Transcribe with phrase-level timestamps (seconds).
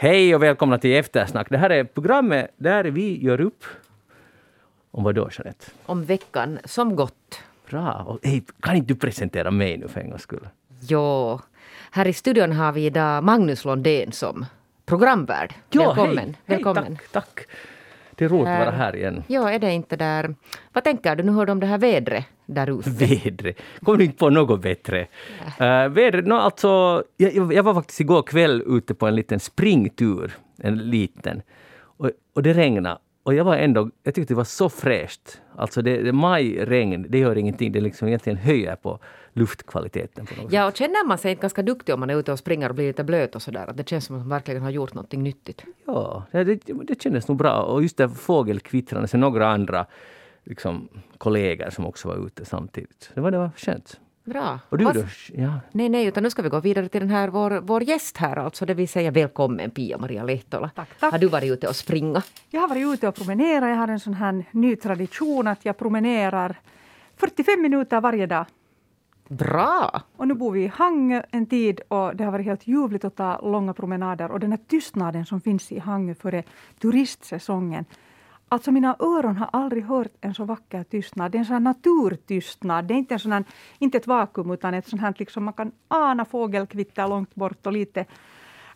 [0.00, 1.46] Hej och välkomna till Eftersnack.
[1.50, 3.64] Det här är programmet där vi gör upp
[4.90, 5.66] om vad då, Jeanette?
[5.86, 7.40] Om veckan som gått.
[7.70, 7.92] Bra.
[8.06, 10.48] Och, hej, kan inte du presentera mig nu för en gångs skull?
[10.80, 11.40] Jo.
[11.90, 14.46] Här i studion har vi idag Magnus Londén som
[14.86, 15.54] programvärd.
[15.70, 16.18] Ja, Välkommen.
[16.18, 16.84] Hej, Välkommen.
[16.84, 17.46] hej, tack, tack.
[18.18, 18.78] Det är roligt att vara Här.
[18.78, 19.22] här igen.
[19.26, 20.34] Ja, är det inte där...
[20.72, 21.22] Vad tänker du?
[21.22, 22.90] Nu hör du om det här vädret där ute.
[22.90, 23.56] Vädret.
[23.84, 25.00] Kommer du inte på något bättre?
[25.60, 29.40] Uh, vädret, no, alltså, jag, jag jag var faktiskt igår kväll ute på en liten
[29.40, 30.32] springtur.
[30.62, 31.42] En liten.
[31.80, 32.98] Och, och det regnade.
[33.22, 35.40] Och jag var ändå, jag tyckte det var så fräscht.
[35.56, 37.72] Alltså det, det majregn, det gör ingenting.
[37.72, 38.98] Det liksom egentligen höjer på
[39.38, 40.26] luftkvaliteten.
[40.26, 42.38] På något Ja, och känner man sig inte ganska duktig om man är ute och
[42.38, 43.66] springer och blir lite blöt och sådär?
[43.66, 45.64] Att det känns som att man verkligen har gjort någonting nyttigt.
[45.84, 47.62] Ja, det, det, kändes nog bra.
[47.62, 49.86] Och just det fågelkvittrandet, sen några andra
[50.44, 50.88] liksom,
[51.18, 53.10] kollegor som också var ute samtidigt.
[53.14, 54.00] Det var, det var skönt.
[54.28, 54.58] Bra.
[54.68, 55.04] Och du då?
[55.34, 55.60] Ja.
[55.72, 58.36] Nej, nej, utan nu ska vi gå vidare till den här vår, vår gäst här
[58.36, 58.66] alltså.
[58.66, 60.70] Det vill säga välkommen Pia-Maria Lehtola.
[60.74, 61.12] Tack, tack.
[61.12, 62.22] Har du varit ute och springa?
[62.50, 63.68] Jag har varit ute och promenerat.
[63.68, 66.60] Jag har en sån här ny tradition att jag promenerar
[67.16, 68.46] 45 minuter varje dag.
[69.28, 70.02] Bra!
[70.16, 73.16] Och nu bor vi i Hangö en tid och det har varit helt ljuvligt att
[73.16, 74.30] ta långa promenader.
[74.30, 76.42] Och den här tystnaden som finns i Hangö före
[76.78, 77.84] turistsäsongen.
[78.48, 81.32] Alltså mina öron har aldrig hört en så vacker tystnad.
[81.32, 82.84] Det är en sån här naturtystnad.
[82.84, 83.44] Det är inte, en sån här,
[83.78, 87.72] inte ett vakuum utan ett sånt här liksom man kan ana fågelkvitter långt bort och
[87.72, 88.04] lite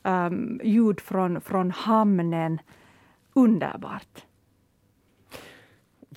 [0.03, 2.59] um, ljud från, från hamnen.
[3.35, 4.27] Underbart.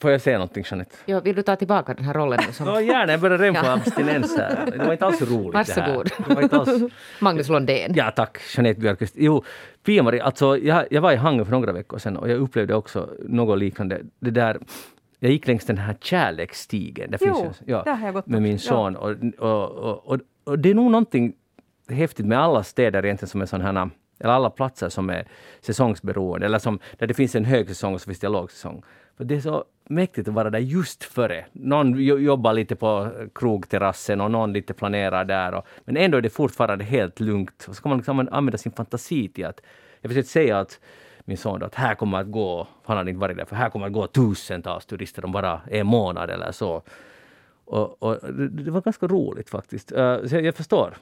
[0.02, 0.96] Får jag säga någonting Jeanette?
[1.06, 3.12] Ja, vill du ta tillbaka den här rollen som Ja, gärna.
[3.12, 3.74] Jag börjar redan få Ja.
[3.74, 4.72] abstinens här.
[4.72, 6.06] Det var inte alls roligt Varsågod.
[6.06, 6.26] det här.
[6.28, 6.94] Det var inte alls...
[7.20, 7.92] Magnus Londén?
[7.96, 9.14] Ja, tack Jeanette Björkqvist.
[9.18, 9.44] Jo,
[9.86, 13.10] Pia-Marie, alltså jag, jag var i Hangö för några veckor sedan och jag upplevde också
[13.20, 14.02] något liknande.
[14.20, 14.58] Det där,
[15.20, 17.12] jag gick längs den här kärleksstigen.
[17.12, 18.96] Det Jo, ju- där har jag med min son.
[18.96, 21.34] Och, och, och, och, och det är nog någonting
[21.90, 25.28] häftigt med alla städer egentligen som är sådana här eller alla platser som är
[25.62, 28.84] säsongsberoende, eller som, där det finns en högsäsong och så finns det en lågsäsong.
[29.18, 31.46] För det är så mäktigt att vara där just före.
[31.52, 35.54] Någon jobbar lite på krogterrassen och någon lite planerar där.
[35.54, 37.66] Och, men ändå är det fortfarande helt lugnt.
[37.70, 39.62] Och så kan man liksom använda sin fantasi till att...
[40.02, 40.80] Jag försökte säga att
[41.26, 43.70] min son då, att här kommer att gå, han hade inte varit där, för här
[43.70, 46.82] kommer att gå tusentals turister om bara en månad eller så.
[47.66, 49.92] Och, och det, var ganska roligt faktiskt.
[49.92, 50.98] Eh, så jag, förstår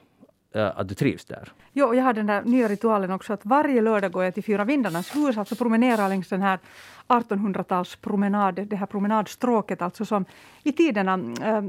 [0.55, 1.51] eh, att du trivs där.
[1.73, 4.43] Jo, och jag har den där nya ritualen också att varje lördag går jag till
[4.43, 6.59] Fyra vindarnas hus, alltså promenerar längs den här
[7.07, 10.25] 1800-talspromenad, det här promenadstråket alltså som
[10.63, 11.63] i tiderna eh,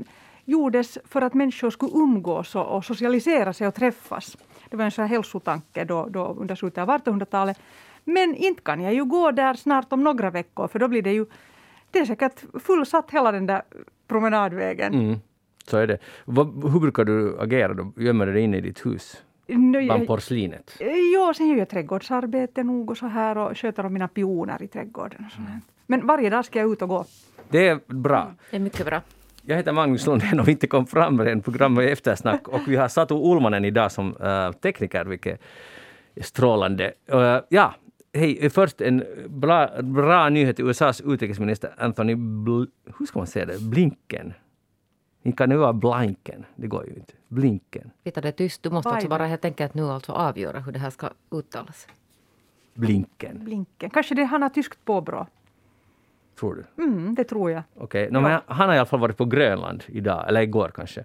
[0.45, 4.37] gjordes för att människor skulle umgås och, och socialisera sig och träffas.
[4.71, 7.59] Det var en sån här hälsotanke då, då under slutet av 1800-talet.
[8.05, 11.13] Men inte kan jag ju gå där snart om några veckor för då blir det
[11.13, 11.27] ju
[11.91, 13.63] det är säkert fullsatt hela den där
[14.09, 14.95] promenadvägen.
[14.95, 15.21] Mm,
[15.67, 15.99] så är det.
[16.25, 17.93] Vad, hur brukar du agera då?
[17.97, 19.23] Gömmer du dig inne i ditt hus?
[19.47, 20.77] Nu, jag- Bland porslinet?
[21.15, 24.69] Jo, sen gör jag trädgårdsarbete nog och så här och sköter om mina pioner i
[24.69, 25.25] trädgården.
[25.27, 25.61] Och sånt här.
[25.87, 27.05] Men varje dag ska jag ut och gå.
[27.49, 28.33] Det är bra.
[28.51, 29.01] Det är mycket bra.
[29.43, 32.61] Jag heter Magnus Lundén och vi inte kom fram med en program med eftersnack och
[32.67, 35.41] vi har Satu Ulmanen idag som eh, tekniker, vilket
[36.15, 36.93] är strålande.
[37.15, 37.75] Uh, ja,
[38.13, 40.61] hej, först en bra, bra nyhet.
[40.61, 42.67] USAs utrikesminister Anthony Bl-
[42.99, 43.61] hur ska man säga det?
[43.61, 44.33] Blinken.
[45.27, 47.13] Inte kan det vara Blinken, det går ju inte.
[47.29, 47.91] Blinken.
[48.03, 48.63] Vita, det är tyst.
[48.63, 51.89] Du måste alltså bara helt enkelt nu alltså avgöra hur det här ska uttalas.
[52.75, 53.91] Blinken, Blinken.
[53.91, 55.27] Kanske det han har tyskt påbrå.
[56.39, 56.83] tror du?
[56.83, 57.63] Mm, det tror jag.
[57.75, 61.05] Okej, no, men han har i alla fall varit på Grönland idag, eller igår kanske.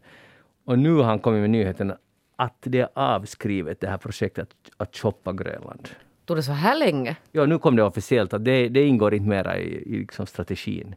[0.66, 1.94] Och nu har han kommit med nyheten
[2.36, 5.90] att det är avskrivet, det här projektet att, att shoppa Grönland.
[6.30, 7.16] Tog det så här länge?
[7.32, 10.96] Ja, nu kom det officiellt att det, det ingår inte mera i, i liksom strategin.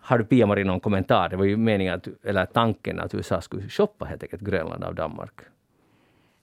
[0.00, 1.28] Har du Pia-Marie någon kommentar?
[1.28, 4.94] Det var ju meningen, att, eller tanken att USA skulle shoppa helt enkelt Grönland av
[4.94, 5.40] Danmark.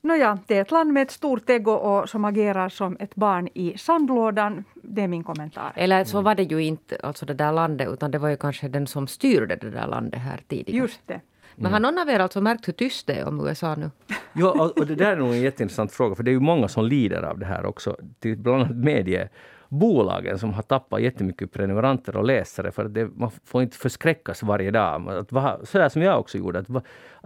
[0.02, 3.50] Nåja, det är ett land med ett stort ego och som agerar som ett barn
[3.54, 4.64] i sandlådan.
[4.74, 5.72] Det är min kommentar.
[5.76, 8.68] Eller så var det ju inte alltså det där landet utan det var ju kanske
[8.68, 10.78] den som styrde det där landet här tidigare.
[10.78, 11.22] Just det.
[11.60, 13.92] Men har någon av er alltså märkt hur tyst det är om USA nu?
[14.34, 16.86] Ja, och, det där är nog en jätteintressant fråga, för det är ju många som
[16.86, 17.98] lider av det här också.
[18.20, 23.78] Bland annat mediebolagen som har tappat jättemycket prenumeranter och läsare, för det, man får inte
[23.78, 25.10] förskräckas varje dag.
[25.10, 26.68] Att, så sådär som jag också gjorde, att,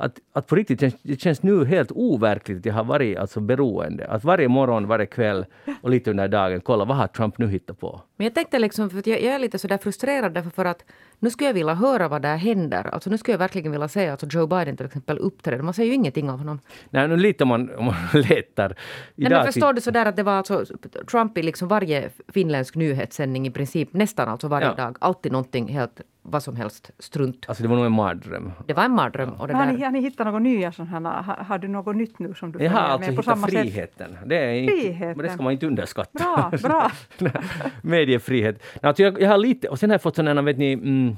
[0.02, 4.08] att, att på riktigt, det känns nu helt overkligt att jag har varit alltså beroende.
[4.08, 5.46] Att varje morgon, varje kväll
[5.82, 8.02] och lite under dagen kolla, vad har Trump nu hittat på?
[8.18, 10.86] Men jag tänkte liksom, för jag, jag är lite sådär frustrerad därför för att
[11.20, 12.84] nu skulle jag vilja höra vad där händer.
[12.94, 15.64] Alltså nu skulle jag verkligen vilja se alltså Joe Biden till exempel uppträda.
[15.64, 16.60] Man ser ju ingenting av honom.
[16.90, 18.76] Nej, nu lite om man, om man letar.
[19.16, 20.66] Nej, men förstår du sådär att det var alltså
[21.12, 24.74] Trump i liksom varje finländsk nyhetssändning i princip nästan alltså varje Ja.
[24.74, 24.98] dag.
[25.00, 27.46] Alltid någonting helt vad som helst strunt.
[27.48, 28.52] Alltså det var nog en mardröm.
[28.68, 29.30] Det var en mardröm.
[29.30, 31.68] Och det Har där, ni, har ni hittat något nya sådana här, har, har du
[31.68, 33.60] något nytt nu som du Jag har följer alltså med på hittat samma sätt?
[33.62, 34.18] friheten.
[34.26, 35.08] Det, är inte, Friheten.
[35.18, 36.50] men det ska man inte underskatta.
[36.64, 37.42] Bra, bra.
[37.82, 38.64] Mediefrihet.
[38.82, 41.16] Alltså jag, jag har lite, och sen har jag fått sådana, vet ni, mm,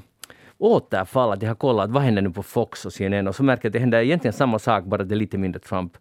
[0.58, 3.64] återfall att jag har kollat vad händer nu på Fox och CNN och så märker
[3.64, 5.96] jag att det händer egentligen samma sak, bara det är lite mindre Trump.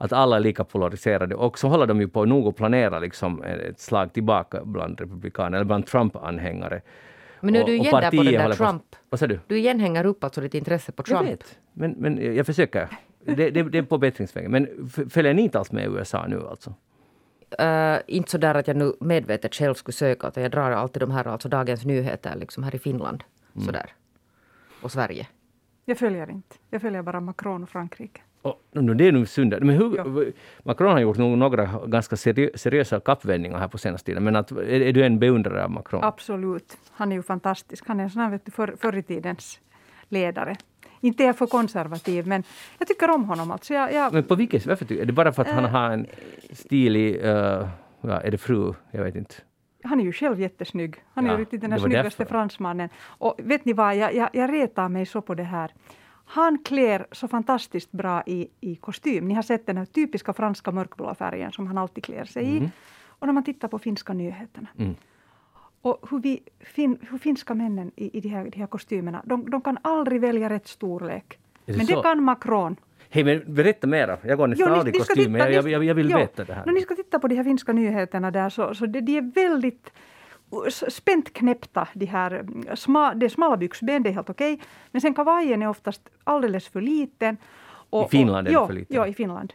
[0.00, 3.42] Att alla är lika polariserade och så håller de ju på nog att planera liksom
[3.42, 6.80] ett slag tillbaka bland republikaner eller bland Trump-anhängare.
[7.40, 8.96] Men nu är du igen där på den där håller på- Trump.
[9.08, 9.40] Vad säger du?
[9.46, 11.30] Du igen hänger upp alltså ditt intresse på Jag Trump.
[11.30, 12.88] vet, men, men jag försöker.
[13.24, 14.50] Det, det, det är på bättringsvägen.
[14.50, 16.74] Men följer ni inte alls med USA nu alltså?
[17.60, 20.28] Uh, inte så där att jag nu medvetet själv skulle söka.
[20.28, 23.24] Utan jag drar alltid de här alltså Dagens Nyheter liksom här i Finland.
[23.54, 23.66] Mm.
[23.66, 23.92] Sådär.
[24.82, 25.26] Och Sverige.
[25.84, 26.56] Jag följer inte.
[26.70, 28.20] Jag följer bara Macron och Frankrike.
[28.48, 29.54] Och, det är nog synd.
[29.60, 30.32] Men hur, Ja.
[30.62, 34.24] Macron har gjort några ganska seriö, seriösa kappvändningar här på senaste tiden.
[34.24, 36.04] Men att, är, är du en beundrare av Macron?
[36.04, 36.76] Absolut.
[36.90, 37.88] Han är ju fantastisk.
[37.88, 39.60] Han är en sån här vet du, för, förr i tidens
[40.08, 40.56] ledare.
[41.00, 42.42] Inte är jag för konservativ, men
[42.78, 43.50] jag tycker om honom.
[43.50, 45.70] Alltså jag, jag, Men på vilket Varför ty- Är det bara för att han Eh,
[45.70, 46.06] har en
[46.52, 47.16] stilig...
[47.16, 47.68] Uh,
[48.00, 48.74] ja, är det fru?
[48.90, 49.34] Jag vet inte.
[49.84, 50.96] han är ju själv jättesnygg.
[51.14, 52.24] Han är Ja, ju riktigt den var snyggaste därför.
[52.34, 52.88] fransmannen.
[53.06, 55.70] Och vet ni vad, jag, jag, jag retar mig så på det här.
[56.30, 59.28] Han klär så fantastiskt bra i, i kostym.
[59.28, 62.70] Ni har sett den här typiska franska mörkblå färgen som han alltid klär sig i.
[63.06, 64.68] Och när man tittar på finska nyheterna.
[64.78, 64.94] Mm.
[65.82, 69.50] Och hur, vi, fin, hur finska männen i, i de, här, de här kostymerna, de,
[69.50, 71.38] de kan aldrig välja rätt storlek.
[71.64, 71.96] Det Men så?
[71.96, 72.76] det kan Macron.
[73.10, 74.18] Hej, men berätta mera.
[74.22, 76.66] Jag går nästan aldrig i kostym, men jag, jag, jag, vill jo, veta det här.
[76.66, 79.34] No, ni ska titta på de här finska nyheterna där, så, så det, de är
[79.34, 79.92] väldigt
[80.88, 84.60] spänt knäppta, de här mm, sma, det är smala byxben, det är helt okej.
[84.90, 87.36] Men sen kavajen är oftast alldeles för liten.
[87.90, 88.96] Och, I Finland är jo, för liten?
[88.96, 89.52] Ja, i Finland.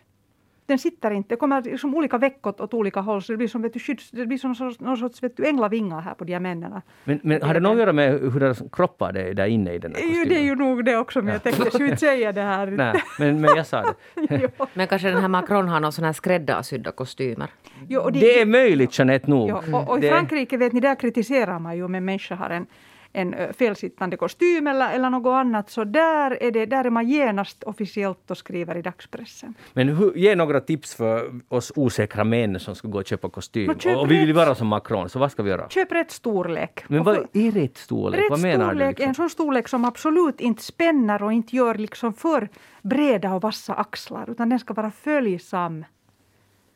[0.65, 3.61] Den sitter inte, det kommer liksom olika veckor åt olika håll, så det blir som,
[3.61, 6.39] vet du, skydds, det blir som någon sorts, vet du, änglavingar här på de här
[6.39, 6.81] männen.
[7.03, 9.73] Men, men har det något att göra med hur deras kroppar det är där inne
[9.73, 10.29] i den där Det är ju- kostymen?
[10.29, 12.67] det är ju nog det också, men jag tänkte, jag skulle inte säga det här.
[12.71, 13.93] Nej, men, men jag sa det.
[14.59, 14.65] Jo.
[14.73, 17.47] Men kanske den här Macron har någon sån här skräddarsydda kostymer.
[17.89, 19.49] Jo, och Det är möjligt, Jeanette, nog.
[19.49, 22.35] Ja, och, och i Det- Frankrike vet ni, där kritiserar man ju om en människa
[22.35, 22.65] har en,
[23.13, 25.69] en felsittande kostym eller, eller något annat.
[25.69, 29.53] Så där är, det, där är man genast officiellt och skriver i dagspressen.
[29.73, 33.69] Men hur, ge några tips för oss osäkra män som ska gå och köpa kostym.
[33.69, 35.69] Och, och vi vill vara som Macron, så vad ska vi göra?
[35.69, 36.83] Köp rätt storlek.
[36.87, 38.19] Men vad är rätt storlek?
[38.21, 39.03] Rätt vad menar storlek du?
[39.03, 39.23] är en Liksom?
[39.23, 42.49] sån storlek som absolut inte spänner och inte gör liksom för
[42.81, 45.85] breda och vassa axlar, utan den ska vara följsam.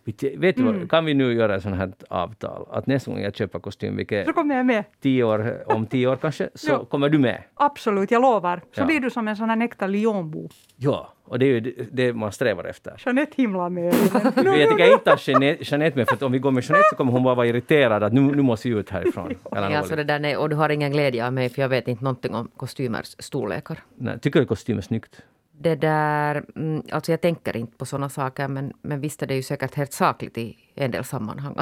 [0.08, 0.80] Vet du- Mm.
[0.80, 2.68] vad, kan vi nu göra en sån här avtal?
[2.72, 4.84] Att nästa gång jag köper kostym, vilket Så kommer jag med.
[5.02, 7.44] tio år, om tio år kanske, så kommer du med.
[7.54, 8.62] Absolut, jag lovar.
[8.72, 8.86] Så Ja.
[8.86, 10.50] blir du som en sån här äkta Lyonbo.
[10.76, 13.02] Ja, och det är ju det, man strävar efter.
[13.06, 13.96] Jeanette himlar med.
[14.36, 16.88] Men jag tycker inte att Jeanette, Jeanette med, för att om vi går med Jeanette
[16.90, 19.34] så kommer hon bara vara irriterad att nu, nu måste vi ut härifrån.
[19.56, 21.70] Eller Ja, så det där, nej, och du har ingen glädje av mig för jag
[21.70, 23.78] vet inte någonting om kostymers storlekar.
[23.96, 25.22] Nej, tycker du kostym är snyggt?
[25.60, 29.36] Det där, mm, alltså jag tänker inte på såna saker men, men visst är det
[29.36, 31.56] ju säkert helt sakligt i en del sammanhang.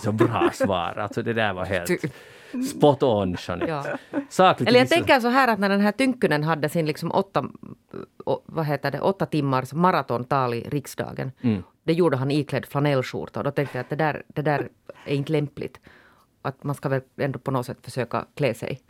[0.00, 0.94] Så bra svar.
[0.98, 2.12] Alltså det där var helt Typ.
[2.70, 3.70] spot on, Jeanette.
[4.10, 4.18] Ja.
[4.28, 7.44] Sakligt Eller jag tänker så här att när den här Tynkkynen hade sin liksom åtta,
[8.46, 11.32] vad heter det, åtta timmars maratontal i riksdagen.
[11.40, 11.62] Mm.
[11.84, 14.68] Det gjorde han iklädd flanellskjorta och då tänkte jag att det där, det där
[15.06, 15.80] är inte lämpligt.
[16.42, 18.80] Att man ska väl ändå på något sätt försöka klä sig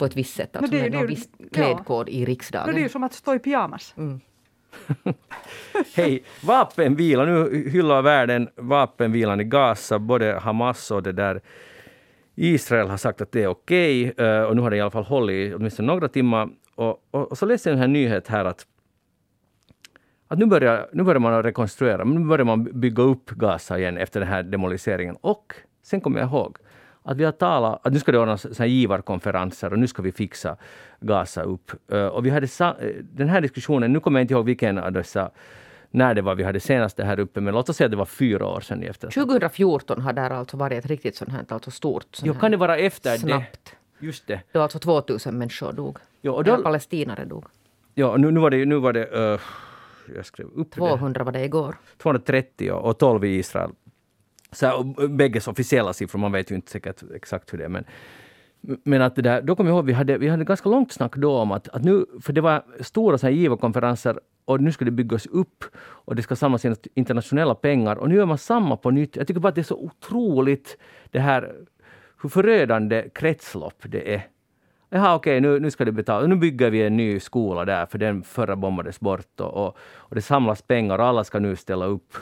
[0.00, 0.56] på ett visst sätt.
[0.56, 1.46] Alltså det är med ju- viss ja.
[1.52, 2.74] klädkod i No, riksdagen.
[2.74, 3.94] det är ju som att stå i pyjamas.
[5.94, 7.24] Hej, vapenvila.
[7.24, 9.98] Nu hyllar världen vapenvilan i Gaza.
[9.98, 11.40] Både Hamas och det där
[12.34, 14.12] Israel har sagt att det är okej.
[14.18, 16.48] eh, och nu har det i alla fall hållit i åtminstone några timmar.
[16.74, 18.66] Och, och, och så läste jag en här nyhet här att,
[20.28, 22.04] att nu, börjar, nu börjar man rekonstruera.
[22.04, 25.16] Nu börjar man bygga upp Gaza igen efter den här demoliseringen.
[25.20, 26.56] Och sen kommer jag ihåg
[27.02, 30.02] att vi har talat att nu ska det ordnas så här givarkonferenser och nu ska
[30.02, 30.56] vi fixa
[31.00, 31.72] Gaza upp.
[31.92, 34.92] Eh, och vi hade eh, den här diskussionen, nu kommer jag inte ihåg vilken av
[34.92, 35.30] dessa
[35.90, 37.96] när det var vi hade senast det här uppe, men låt oss säga att det
[37.96, 38.82] var fyra år sedan.
[38.82, 39.10] Efter.
[39.10, 42.06] 2014 har där alltså varit ett riktigt sånt här, alltså stort.
[42.12, 43.76] sånt Jo, kan det vara efter snabbt.
[44.00, 44.06] det?
[44.06, 44.40] Just det.
[44.52, 45.98] Då alltså 2000 människor dog.
[46.22, 47.44] Jo, och Eller då, palestinare dog.
[47.94, 49.40] ja, nu, nu var det, nu var det eh,
[50.16, 50.76] jag skrev upp det.
[50.76, 51.76] 200 var det igår.
[51.98, 53.70] 230 och, och 12 i Israel.
[54.52, 57.68] Så, här, bägges officiella siffror, man vet ju inte säkert exakt hur det är.
[57.68, 57.84] Men,
[58.60, 61.16] men att det där, då kommer jag ihåg, vi hade, vi hade ganska långt snack
[61.16, 64.84] då om att, att nu, för det var stora så här givarkonferenser och nu ska
[64.84, 68.76] det byggas upp och det ska samlas in internationella pengar och nu gör man samma
[68.76, 69.16] på nytt.
[69.16, 70.78] Jag tycker bara att det är så otroligt
[71.10, 71.52] det här
[72.22, 74.26] hur förödande kretslopp det är.
[74.90, 76.28] Jaha, okej, nu, nu ska det betalas.
[76.28, 79.40] Nu bygger vi en ny skola där, för den förra bombades bort.
[79.40, 82.16] Och, och, och det samlas pengar och alla ska nu ställa upp.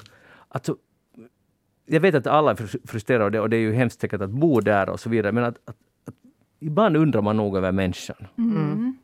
[0.49, 0.77] Alltså,
[1.89, 4.61] jag vet att alla är frus- frustrerade och det är ju hemskt säkert att bo
[4.61, 5.77] där och så vidare, men att, att,
[6.07, 6.15] att
[6.61, 8.27] ibland undrar man nog över människan.
[8.39, 8.99] Mm.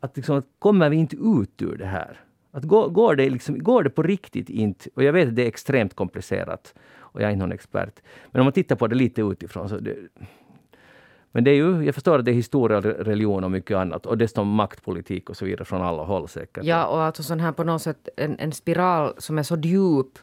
[0.00, 2.20] Att liksom, att kommer vi inte ut ur det här?
[2.52, 4.90] Att går, går, det liksom, går det på riktigt inte?
[4.94, 8.00] Och jag vet att det är extremt komplicerat och jag är inte någon expert.
[8.30, 9.96] Men om man tittar på det lite utifrån så det,
[11.32, 14.06] men det är ju, jag förstår att det är historia, religion och mycket annat.
[14.06, 16.64] Och dessutom maktpolitik och så vidare från alla håll säkert.
[16.64, 20.18] Ja, och alltså sån här på något sätt en, en spiral som är så djup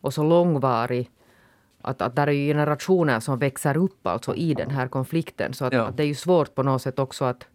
[0.00, 1.10] och så långvarig.
[1.82, 5.54] Att, att där är generationer som växer upp alltså i den här konflikten.
[5.54, 5.82] Så att, Ja.
[5.82, 7.46] att det är ju svårt på något sätt också att...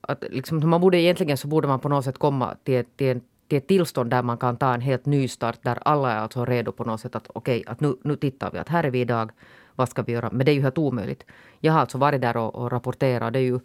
[0.00, 3.58] att liksom, man borde egentligen så borde man på något sätt komma till, till, till
[3.58, 5.58] ett tillstånd där man kan ta en helt ny start.
[5.62, 8.58] Där alla är alltså redo på något sätt att okej, att nu, nu tittar vi
[8.58, 9.30] att här är vi idag.
[9.76, 10.30] Vad ska vi göra?
[10.32, 11.24] Men det är ju helt omöjligt.
[11.60, 13.32] Jag har alltså varit där och, och rapporterat.
[13.32, 13.60] Det är ju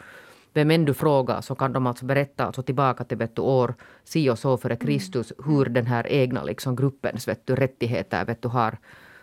[0.53, 3.75] vem än du frågar så kan de alltså berätta alltså tillbaka till vet du, år
[4.03, 8.41] si och så före Kristus hur den här egna liksom, gruppens vet du, rättigheter vet
[8.41, 8.77] du, har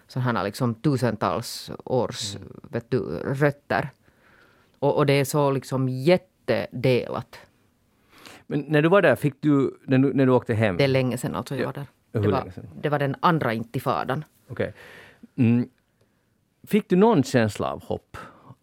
[0.06, 3.90] sådana liksom, tusentals års vet du, rötter.
[4.78, 7.38] Och, och det är så liksom jättedelat.
[8.46, 10.76] Men när du var där, fick du, när du, när du åkte hem?
[10.76, 11.86] Det är länge sedan alltså jag var där.
[12.12, 14.24] Hur Det var, det var den andra intifadan.
[14.48, 14.74] Okej.
[15.36, 15.68] Mm.
[16.66, 18.16] Fick du någon känsla av hopp?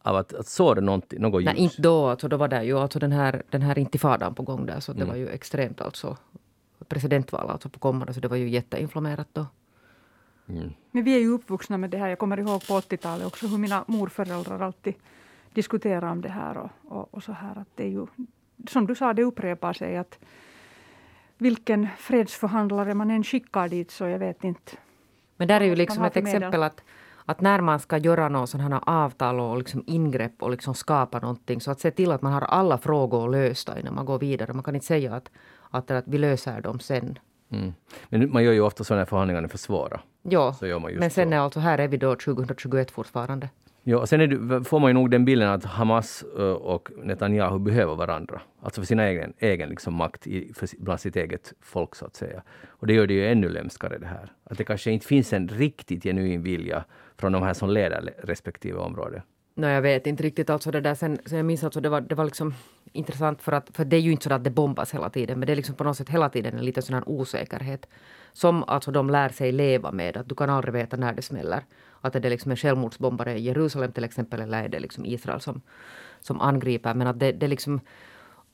[0.03, 1.45] Av att, att såg du något ljus?
[1.45, 2.07] Nej, inte då.
[2.07, 4.79] Alltså, då var det ju alltså den här, den här intifadan på gång där.
[4.79, 6.17] Så det var ju extremt alltså.
[6.87, 8.13] Presidentval alltså på kommande.
[8.13, 9.45] Så det var ju jätteinflammerat då.
[10.91, 12.09] Men vi är ju uppvuxna med det här.
[12.09, 14.93] Jag kommer ihåg på 80-talet också hur mina morföräldrar alltid
[15.53, 16.57] diskuterade om det här.
[16.57, 18.07] Och, och, och så här att det är ju,
[18.67, 20.19] som du sa, det upprepar sig att
[21.37, 24.71] vilken fredsförhandlare man än skickar dit så jag vet inte.
[25.37, 26.83] Men där är ju liksom ett exempel att,
[27.25, 31.19] att när man ska göra någon sån här avtal och liksom ingrepp och liksom skapa
[31.19, 34.53] någonting så att se till att man har alla frågor lösta innan man går vidare.
[34.53, 35.31] Man kan inte säga att,
[35.69, 37.19] att, att vi löser dem sen.
[37.51, 37.73] Mm.
[38.09, 40.01] Men man gör ju ofta sådana här förhandlingar för.
[40.23, 41.35] Ja, gör man just men sen så.
[41.35, 43.49] är alltså här är vi då 2021 fortfarande.
[43.83, 47.59] Ja, och sen det, får man ju nog den bilden att Hamas eh, och Netanyahu
[47.59, 48.41] behöver varandra.
[48.61, 52.15] Alltså för sin egen, egen liksom makt i, för, bland sitt eget folk, så att
[52.15, 52.41] säga.
[52.67, 54.31] Och det gör det ju ännu lömskare det här.
[54.43, 56.83] Att det kanske inte finns en riktigt genuin vilja
[57.17, 59.23] från de här som leder le- respektive område.
[59.55, 60.49] Nej, jag vet inte riktigt.
[60.49, 60.95] Alltså det där.
[60.95, 62.53] Sen, sen jag minns alltså det var, det var liksom
[62.93, 65.45] intressant för att för det är ju inte så att det bombas hela tiden men
[65.45, 67.87] det är liksom på något sätt hela tiden en liten sån här osäkerhet
[68.33, 70.17] som alltså de lär sig leva med.
[70.17, 71.63] Att du kan aldrig veta när det smäller.
[72.01, 75.41] Att är det liksom en självmordsbombare i Jerusalem till exempel eller är det liksom Israel
[75.41, 75.61] som,
[76.21, 76.93] som angriper.
[76.93, 77.79] Men att det, det liksom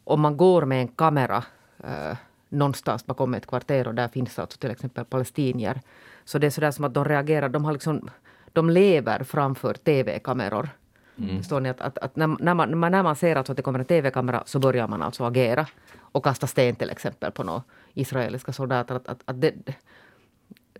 [0.03, 1.43] om man går med en kamera
[1.83, 2.17] eh,
[2.49, 5.81] någonstans bakom ett kvarter och där finns alltså till exempel palestinier.
[6.25, 8.09] Så det är sådär som att de reagerar, de har liksom
[8.53, 10.69] de lever framför tv-kameror.
[11.17, 11.69] Förstår ni?
[11.69, 14.43] Att, att, att när, när, man, när man ser alltså att det kommer en tv-kamera
[14.45, 15.67] så börjar man alltså agera
[15.99, 18.95] och kasta sten till exempel på några israeliska soldater.
[18.95, 19.53] Att, att, att det,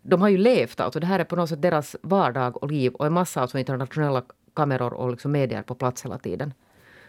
[0.01, 2.93] de har ju levt, alltså det här är på något sätt deras vardag och liv
[2.93, 6.53] och en massa alltså internationella kameror och liksom medier på plats hela tiden.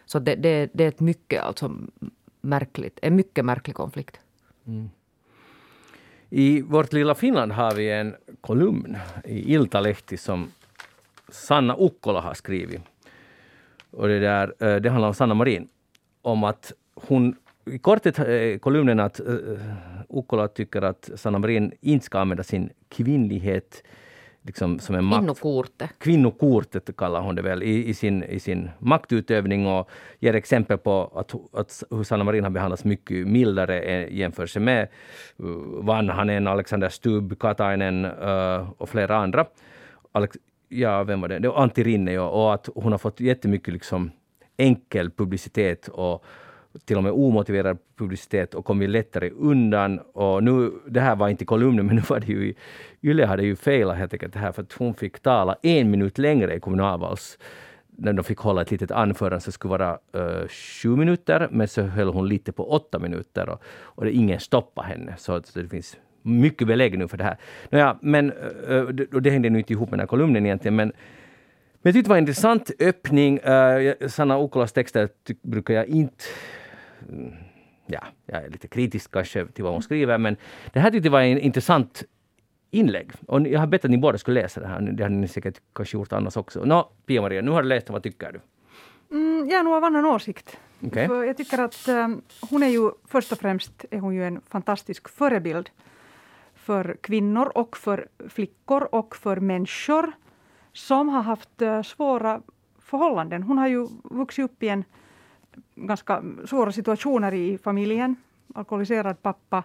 [0.07, 1.77] Så det, det, det är ett mycket alltså
[2.41, 4.21] märkligt, en mycket märklig konflikt.
[6.31, 10.51] I vårt lilla Finland har vi en kolumn i Iltalehti som
[11.29, 12.81] Sanna Ukkola har skrivit.
[13.99, 15.69] Och det, där, eh, det handlar om Sanna Marin.
[16.23, 17.37] Om att hon,
[17.71, 19.59] i korthet är kolumnen att uh,
[20.09, 23.83] Ukkola tycker att Sanna Marin inte ska använda sin kvinnlighet
[24.43, 25.91] liksom som en makt Innokortet.
[25.99, 31.13] kvinnokortet kallar hon det väl i, i, sin, i sin maktutövning och ger exempel på
[31.15, 34.89] att, att hur Sanna Marin har behandlats mycket mildare i jämförelse med
[35.43, 39.47] uh, Vanhanen, Alexander Stubb, Katainen uh, och flera andra.
[40.13, 40.37] Alex,
[40.69, 41.39] ja, vem var det?
[41.39, 44.11] Det var Antti Rinne ja, och att hon har fått jättemycket liksom
[44.57, 46.25] enkel publicitet och
[46.85, 49.99] till och med omotiverad publicitet och kommit lättare undan.
[49.99, 52.57] Och nu, det här var inte kolumnen, men nu var det ju i
[53.03, 56.19] Yle hade ju failat helt enkelt det här för att hon fick tala en minut
[56.19, 57.39] längre i kommunalvals
[57.87, 61.83] när de fick hålla ett litet anförande som skulle vara uh, sju minuter, men så
[61.83, 65.15] höll hon lite på åtta minuter och, och det, ingen stoppade henne.
[65.19, 67.37] Så det finns mycket belägg nu för det här.
[67.71, 70.77] Nåja, men, uh, det, och det hängde nu inte ihop med den här kolumnen egentligen,
[70.77, 70.93] men
[71.83, 73.41] men jag tyckte det var en intressant öppning.
[73.41, 75.09] Uh, Sanna Ukkolas texter
[75.43, 76.25] brukar jag inte...
[77.09, 77.33] mm,
[77.91, 80.37] Ja, jag är lite kritisk kanske till vad hon skriver, men
[80.73, 82.05] det här tyckte jag var en intressant
[82.71, 83.13] inlägg.
[83.27, 84.81] Och jag har bett att ni båda skulle läsa det här.
[84.81, 86.65] Det hade ni säkert kanske gjort annars också.
[86.65, 87.93] Nå, Pia-Maria, nu har du läst det.
[87.93, 88.41] Vad tycker du?
[89.17, 90.59] Mm, jag är nog av annan åsikt.
[90.93, 94.41] För jag tycker att um, hon är ju först och främst är hon ju en
[94.49, 95.71] fantastisk förebild
[96.69, 100.13] för kvinnor och för flickor och för människor
[100.73, 102.43] som har haft eh, svåra
[102.79, 103.43] förhållanden.
[103.43, 104.85] Hon har ju vuxit upp i en
[105.75, 108.17] ganska svåra situationer i familjen.
[108.55, 109.63] Alkoholiserad pappa.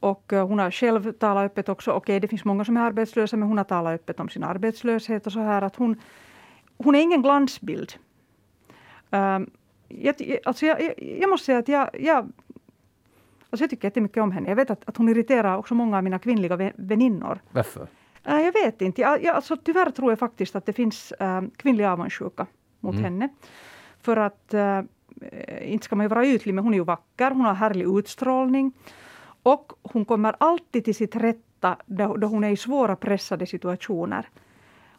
[0.00, 1.90] Och eh, hon har själv talat öppet också.
[1.92, 5.26] Okej, det finns många som är arbetslösa, men hon har talat öppet om sin arbetslöshet
[5.26, 6.00] och så här att hon,
[6.78, 7.92] hon är ingen glansbild.
[9.10, 9.50] Um,
[9.88, 10.14] jag,
[10.44, 12.32] alltså jag, jag, jag, måste säga att jag, jag,
[13.50, 14.48] alltså jag tycker jättemycket om henne.
[14.48, 17.40] Jag vet att, att hon irriterar också många av mina kvinnliga väninnor.
[17.50, 17.88] Varför?
[18.28, 19.00] Uh, jag vet inte.
[19.00, 22.46] Jag, jag, alltså, tyvärr tror jag faktiskt att det finns uh, kvinnlig avundsjuka
[22.80, 23.04] mot mm.
[23.04, 23.28] henne.
[24.00, 24.80] För att, uh,
[25.62, 28.72] inte ska man ju vara ytlig, men hon är ju vacker, hon har härlig utstrålning.
[29.42, 34.28] Och hon kommer alltid till sitt rätta då, då hon är i svåra pressade situationer.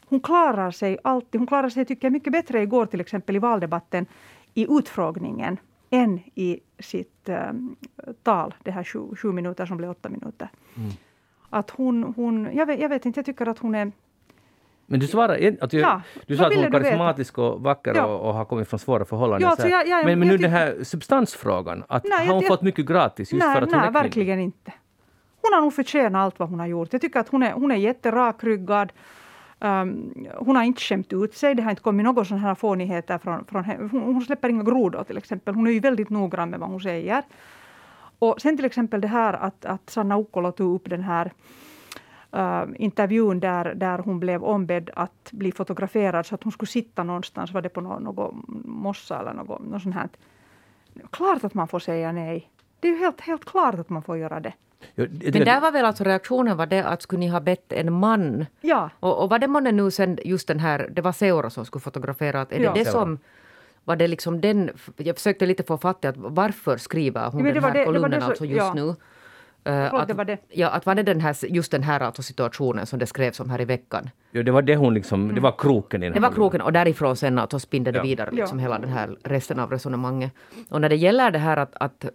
[0.05, 1.41] Hon klarar sig alltid.
[1.41, 4.05] Hon klarar sig, tycker jag, mycket bättre igår till exempel i valdebatten
[4.53, 5.57] i utfrågningen
[5.91, 7.75] än i sitt um,
[8.23, 10.49] tal, det här sju, sju, minuter som blev åtta minuter.
[10.77, 10.91] Mm.
[11.49, 13.91] Att hon, hon jag, vet, jag vet inte, jag tycker att hon är
[14.85, 18.05] men du svarade att du, ja, du sa att hon är karismatisk och vacker ja.
[18.05, 19.41] och, och, har kommit från svåra förhållanden.
[19.41, 22.61] Ja, alltså jag, jag, men, men nu den här substansfrågan, att nej, har hon fått
[22.61, 24.73] mycket gratis just nej, för att hon nej, är verkligen inte.
[25.41, 26.93] Hon har nog förtjänat allt vad hon har gjort.
[26.93, 28.91] Jag tycker att hon är, hon är jätterakrygad.
[29.63, 31.55] Um, hon har inte skämt ut sig.
[31.55, 33.89] Det har inte kommit några sådana här fånigheter från, från henne.
[33.91, 35.55] Hon, hon släpper inga grodor till exempel.
[35.55, 37.23] Hon är ju väldigt noggrann med vad hon säger.
[38.19, 41.31] Och sen till exempel det här att, att Sanna Ukkola tog upp den här
[42.35, 47.03] uh, intervjun där, där hon blev ombedd att bli fotograferad så att hon skulle sitta
[47.03, 50.09] någonstans, var det på någon, någon mossa eller något, något sånt här.
[51.11, 52.49] Klart att man får säga nej.
[52.81, 54.53] Det är ju helt, helt klart att man får göra det.
[54.95, 57.73] Jo, det, Men där var väl alltså reaktionen var det att skulle ni ha bett
[57.73, 58.45] en man?
[58.61, 58.89] Ja.
[58.99, 61.81] Och, och var det månne nu sen just den här, det var Seura som skulle
[61.81, 62.73] fotografera, att är ja.
[62.73, 63.19] det det som
[63.83, 67.53] var det liksom den, jag försökte lite få fatt i att varför skriver hon ja,
[67.53, 68.73] den här det, kolumnen det så, alltså just ja.
[68.73, 68.95] nu?
[69.69, 70.37] Uh, att, det var det.
[70.49, 73.49] Ja, att var det den här, just den här alltså situationen som det skrevs om
[73.49, 74.09] här i veckan?
[74.31, 75.35] Ja, det var det hon liksom, mm.
[75.35, 78.03] det var kroken i den Det var kroken och därifrån sen alltså spinner det ja.
[78.03, 78.63] vidare liksom ja.
[78.63, 80.31] hela den här resten av resonemanget.
[80.69, 82.05] Och när det gäller det här att, att,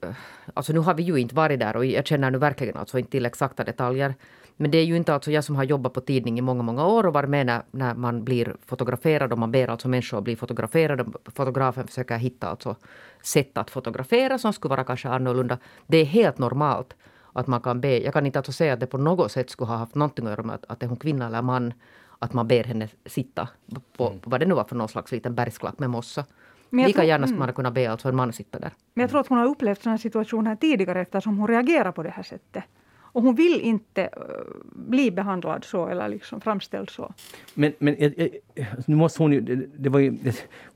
[0.54, 3.10] alltså nu har vi ju inte varit där och jag känner nu verkligen alltså inte
[3.10, 4.14] till exakta detaljer.
[4.56, 6.86] Men det är ju inte alltså jag som har jobbat på tidning i många, många
[6.86, 10.24] år och varit med när, när man blir fotograferad och man ber alltså människor att
[10.24, 11.04] bli fotograferade.
[11.34, 12.76] Fotografen försöker hitta alltså
[13.22, 15.58] sätt att fotografera som skulle vara kanske annorlunda.
[15.86, 16.94] Det är helt normalt
[17.38, 17.98] att man kan be.
[17.98, 20.30] Jag kan inte alltså säga att det på något sätt skulle ha haft någonting att
[20.30, 21.72] göra med att, att det är hon kvinna eller man.
[22.18, 23.48] Att man ber henne sitta
[23.96, 24.20] på, mm.
[24.24, 26.24] vad det nu var för någon slags liten bergsklack med mossa.
[26.70, 27.46] Lika tror, gärna skulle mm.
[27.46, 28.70] man kunna be alltså en man sitta där.
[28.94, 32.10] Men jag tror att hon har upplevt sådana situationer tidigare eftersom hon reagerar på det
[32.10, 32.64] här sättet.
[33.16, 34.10] Och hon vill inte uh,
[34.72, 37.14] bli behandlad så eller liksom framställd så.
[37.54, 37.94] Men, men
[38.86, 39.40] nu måste hon ju,
[39.78, 40.18] det var ju,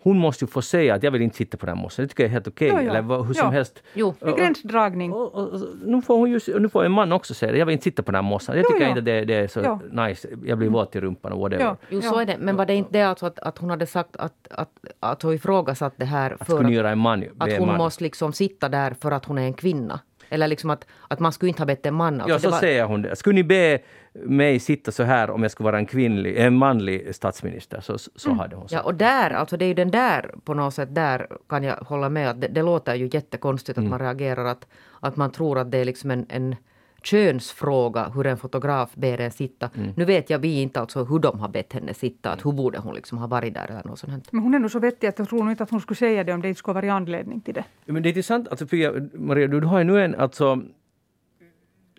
[0.03, 2.05] hon måste ju få säga att jag vill inte sitta på den mossen.
[2.05, 2.73] Det tycker jag är helt okej.
[2.73, 3.51] Okay, eller hur som ja.
[3.51, 3.83] helst.
[3.95, 4.15] Jo.
[4.21, 5.13] En gränsdragning.
[5.13, 7.59] Och, och, och, nu, får hon ju, nu får en man också säga det.
[7.59, 8.57] Jag vill inte sitta på den mossen.
[8.57, 10.29] Jag tycker jo, inte det, det, är så nice.
[10.45, 11.65] Jag blir våt i rumpan och whatever.
[11.65, 11.77] Ja.
[11.89, 12.37] Jo, så är det.
[12.39, 15.35] Men var det inte det alltså att, att hon hade sagt att, att, att hon
[15.35, 17.77] ifrågasatt det här för att, att, man, att hon man.
[17.77, 20.01] måste liksom sitta där för att hon är en kvinna?
[20.31, 22.21] Eller liksom att, att man skulle inte ha bett en man.
[22.21, 22.59] Alltså ja, så var...
[22.59, 23.17] säger hon det.
[23.17, 23.79] Skulle ni be
[24.13, 28.29] mig sitta så här om jag skulle vara en kvinnlig, en manlig statsminister, så, så
[28.29, 28.39] mm.
[28.39, 28.73] hade hon sagt.
[28.73, 31.77] Ja, och där, alltså det är ju den där, på något sätt, där kan jag
[31.77, 33.91] hålla med att det, det låter ju jättekonstigt att mm.
[33.91, 34.67] man reagerar att,
[35.01, 36.57] att man tror att det är liksom en, en
[37.03, 39.71] könsfråga hur en fotograf ber en sitta.
[39.75, 39.93] Mm.
[39.97, 42.79] Nu vet jag vi inte alltså hur de har bett henne sitta, att hur borde
[42.79, 44.33] hon liksom ha varit där eller något sånt.
[44.33, 46.25] Men hon är nog så vettig att jag tror nog inte att hon skulle säga
[46.25, 47.65] det om det inte skulle vara anledning till det.
[47.85, 50.63] Men det är intressant, alltså Pia, Maria, du har ju nu en, alltså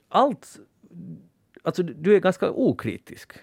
[0.09, 0.59] allt,
[1.63, 3.33] alltså du är ganska okritisk.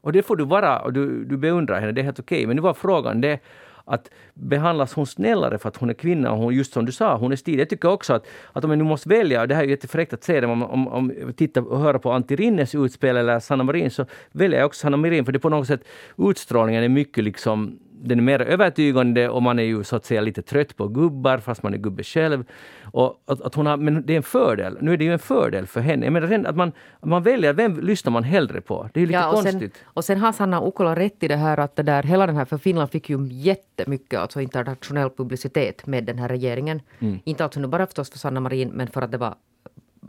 [0.00, 2.38] Och det får du vara, och du, du beundrar henne, det är helt okej.
[2.38, 2.46] Okay.
[2.46, 3.40] Men nu var frågan det
[3.86, 7.16] att behandlas hon snällare för att hon är kvinna och hon, just som du sa,
[7.16, 7.60] hon är stilig.
[7.60, 9.70] Jag tycker också att, att om jag nu måste välja, och det här är ju
[9.70, 13.40] jättefräckt att säga det, om, om, om tittar och hör på Antti Rinnes utspel eller
[13.40, 15.84] Sanna Marin så väljer jag också Sanna Marin för det på något sätt
[16.18, 20.20] utstrålningen är mycket liksom den är mer övertygande och man är ju så att säga
[20.20, 22.44] lite trött på gubbar fast man är gubbe själv.
[22.82, 24.78] Och att, att hon har, men det är en fördel.
[24.80, 26.06] Nu är det ju en fördel för henne.
[26.06, 28.88] Jag menar att man, man väljer, vem lyssnar man hellre på?
[28.92, 29.76] Det är ju lite ja, och konstigt.
[29.76, 32.36] Sen, och sen har Sanna Ukkola rätt i det här att det där, hela den
[32.36, 36.82] här, för Finland fick ju jättemycket alltså internationell publicitet med den här regeringen.
[36.98, 37.18] Mm.
[37.24, 39.34] Inte alltså nu bara förstås för Sanna Marin men för att det var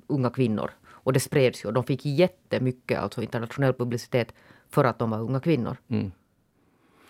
[0.08, 0.72] unga kvinnor.
[1.08, 1.72] Och det spreds ju.
[1.72, 4.34] De fick jättemycket alltså internationell publicitet
[4.70, 5.78] för att de var unga kvinnor.
[5.88, 6.12] Mm.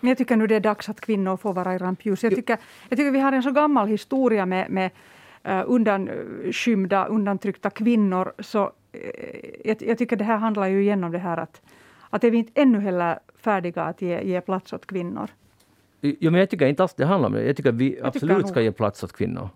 [0.00, 2.24] Jag tycker nu det är dags att kvinnor får vara i rampljus.
[2.24, 2.58] Jag tycker,
[2.88, 4.90] jag tycker vi har en så gammal historia med, med
[5.48, 8.32] uh, undanskymda, undantryckta kvinnor.
[8.38, 8.70] Så uh,
[9.64, 11.62] jag, jag, tycker det här handlar ju igen om det här att,
[12.10, 15.30] att är vi inte ännu heller färdiga att ge, ge plats åt kvinnor.
[16.00, 17.44] Ja, men jag tycker inte alls det handlar om det.
[17.44, 19.48] Jag tycker att vi jag absolut tycker ska ge plats åt kvinnor.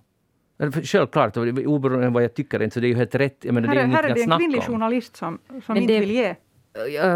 [0.85, 3.45] Självklart, oberoende av vad jag tycker, så det är ju helt rätt.
[3.45, 6.11] Jag menar, här, det är här är det en kvinnlig journalist som, som inte vill
[6.11, 6.35] ge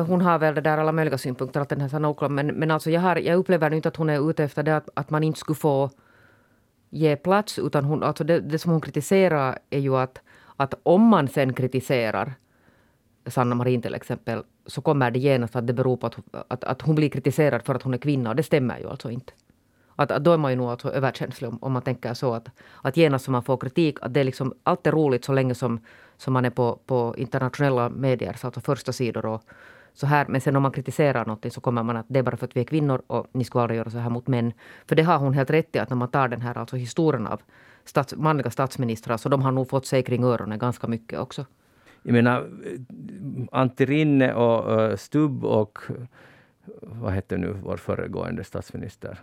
[0.07, 2.91] hon har väl det där alla möjliga synpunkter, att den här Sanna men, men alltså
[2.91, 5.39] jag, har, jag upplever inte att hon är ute efter det att, att man inte
[5.39, 5.91] skulle få
[6.91, 10.21] ge plats, utan hon, alltså det, det som hon kritiserar är ju att,
[10.57, 12.35] att om man sen kritiserar
[13.27, 16.17] Sanna Marin till exempel, så kommer det genast att det beror på att,
[16.49, 19.11] att, att hon blir kritiserad för att hon är kvinna, och det stämmer ju alltså
[19.11, 19.33] inte.
[19.97, 22.49] Att, att då är man ju nog alltså överkänslig om, om man tänker så att,
[22.83, 25.55] att genast som man får kritik, att det är liksom, allt är roligt så länge
[25.55, 25.81] som,
[26.17, 29.43] som man är på, på internationella medier, alltså första sidor och
[29.95, 30.27] så här.
[30.29, 32.57] Men sen om man kritiserar någonting så kommer man att det är bara för att
[32.57, 34.53] vi är kvinnor och ni skulle aldrig göra så här mot män.
[34.87, 37.27] För det har hon helt rätt i att när man tar den här alltså historien
[37.27, 37.41] av
[37.85, 41.47] stats, manliga statsministrar så de har nog fått sig kring öronen ganska mycket också.
[42.03, 42.51] Jag menar,
[43.53, 45.79] Antti Rinne och uh, Stubb och
[46.81, 49.21] vad hette nu vår föregående statsminister?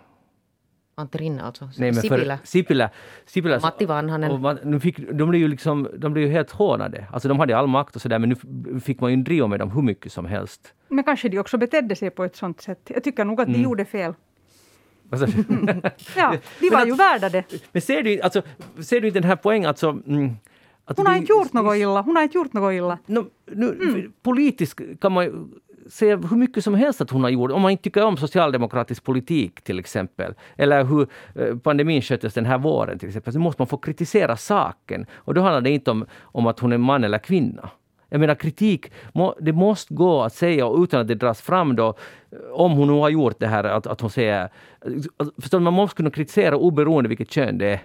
[0.96, 1.66] Antti Rinne alltså?
[1.66, 2.38] Nej, men Sipilä.
[2.38, 2.90] För, Sipilä,
[3.26, 4.32] Sipilä Matti Vanhanen.
[4.32, 7.08] Och man, nu fick, de, blev ju liksom, de blev ju helt hånade.
[7.12, 9.72] Alltså de hade all makt och sådär men nu fick man ju driva med dem
[9.72, 10.74] hur mycket som helst.
[10.88, 12.92] Men kanske de också betedde sig på ett sånt sätt.
[12.94, 13.64] Jag tycker nog att de mm.
[13.64, 14.14] gjorde fel.
[15.14, 15.82] Mm.
[16.16, 17.44] Ja, de var att, ju värda det.
[17.72, 18.42] Men ser du, alltså,
[18.82, 19.70] ser du den här poängen?
[19.70, 20.36] Alltså, mm,
[20.86, 22.02] hon har inte gjort något illa.
[22.02, 22.98] Hon har inte gjort något illa.
[23.06, 24.14] No, nu, mm.
[24.24, 25.54] Politiskt kan man
[25.90, 27.52] säga hur mycket som helst att hon har gjort.
[27.52, 30.34] Om man inte tycker om socialdemokratisk politik till exempel.
[30.58, 33.34] Eller hur eh, pandemin sköttes den här våren till exempel.
[33.34, 35.06] Så måste man få kritisera saken.
[35.14, 37.70] Och då handlar det inte om, om att hon är man eller kvinna.
[38.10, 38.92] Jag menar kritik,
[39.40, 42.94] det måste gå att säga utan att det dras fram då, eh, om hon nu
[42.94, 44.44] har gjort det här, att, att hon säger...
[44.44, 47.80] Eh, alltså, förstår man måste kunna kritisera oberoende vilket kön det är.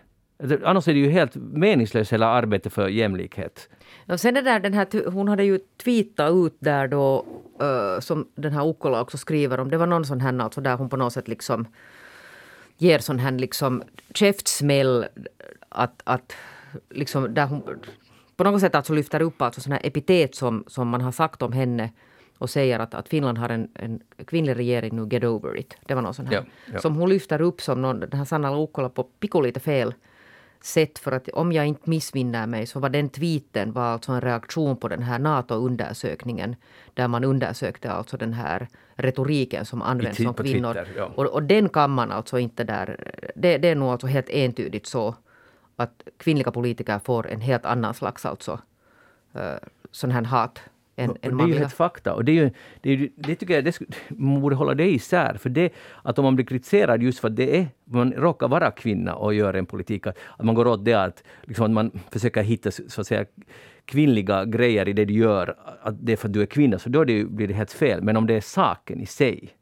[0.64, 3.68] Annars är det ju helt meningslöst hela arbetet för jämlikhet.
[4.06, 7.26] Och sen det där, den här, hon hade ju tweetat ut där då,
[7.62, 9.70] uh, som den här Ukkola också skriver om.
[9.70, 11.66] Det var någon sån här alltså där hon på något sätt liksom
[12.76, 13.82] ger sån här liksom
[14.14, 15.06] käftsmäll
[15.68, 16.36] att, att
[16.90, 17.62] liksom där hon
[18.36, 21.52] på något sätt alltså lyfter upp alltså såna epitet som, som man har sagt om
[21.52, 21.90] henne
[22.38, 25.76] och säger att, att Finland har en, en kvinnlig regering nu, get over it.
[25.86, 26.34] Det var någon sån här.
[26.34, 26.78] Ja, ja.
[26.78, 29.94] Som hon lyfter upp som någon, den här Sanna Ukkola på picko lite fel
[30.64, 30.98] sätt.
[30.98, 34.76] För att om jag inte missminner mig så var den tweeten var alltså en reaktion
[34.76, 36.56] på den här NATO-undersökningen.
[36.94, 40.74] Där man undersökte alltså den här retoriken som används om kvinnor.
[40.74, 41.12] Twitter, ja.
[41.16, 43.12] och, och, den kan man alltså inte där...
[43.34, 45.14] Det, det är nog alltså helt entydigt så
[45.76, 48.60] att kvinnliga politiker får en helt annan slags alltså,
[49.36, 49.56] uh,
[49.90, 50.60] sån här hat
[50.98, 52.14] än, än Det är ju ett fakta.
[52.14, 55.34] Och det, är ju, det, är, det tycker jag det, man borde hålla det isär.
[55.34, 58.70] För det, att om man blir kritiserad just för att det är, man råkar vara
[58.70, 62.42] kvinna och gör en politik, att, man går åt det att, liksom, att man försöker
[62.42, 63.24] hitta så att säga,
[63.84, 66.88] kvinnliga grejer i det du gör, att det är för att du är kvinna, så
[66.88, 68.02] då det, blir det helt fel.
[68.02, 69.54] Men om det är saken i sig,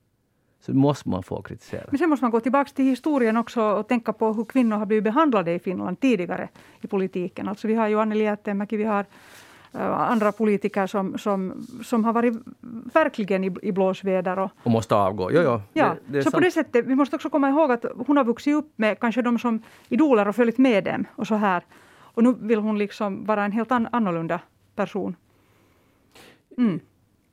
[0.60, 1.84] så måste man få kritisera.
[1.90, 4.86] Men sen måste man gå tillbaka till historien också och tänka på hur kvinnor har
[4.86, 6.48] blivit behandlade i Finland tidigare
[6.80, 7.48] i politiken.
[7.48, 9.04] Alltså vi har ju Anneli Jäätteenmäki, vi har
[9.72, 12.34] andra politiker som, som, som har varit
[12.94, 14.38] verkligen i, i blåsväder.
[14.38, 15.30] Och, och måste avgå.
[15.32, 16.34] Jo, jo, ja, det, det så sant.
[16.34, 19.22] på det sättet, vi måste också komma ihåg att hon har vuxit upp med kanske
[19.22, 21.04] de som idoler och följt med dem.
[21.16, 21.62] Och så här.
[22.16, 24.40] Och nu vill hon liksom vara en helt an, annorlunda
[24.74, 25.16] person.
[26.58, 26.80] Mm.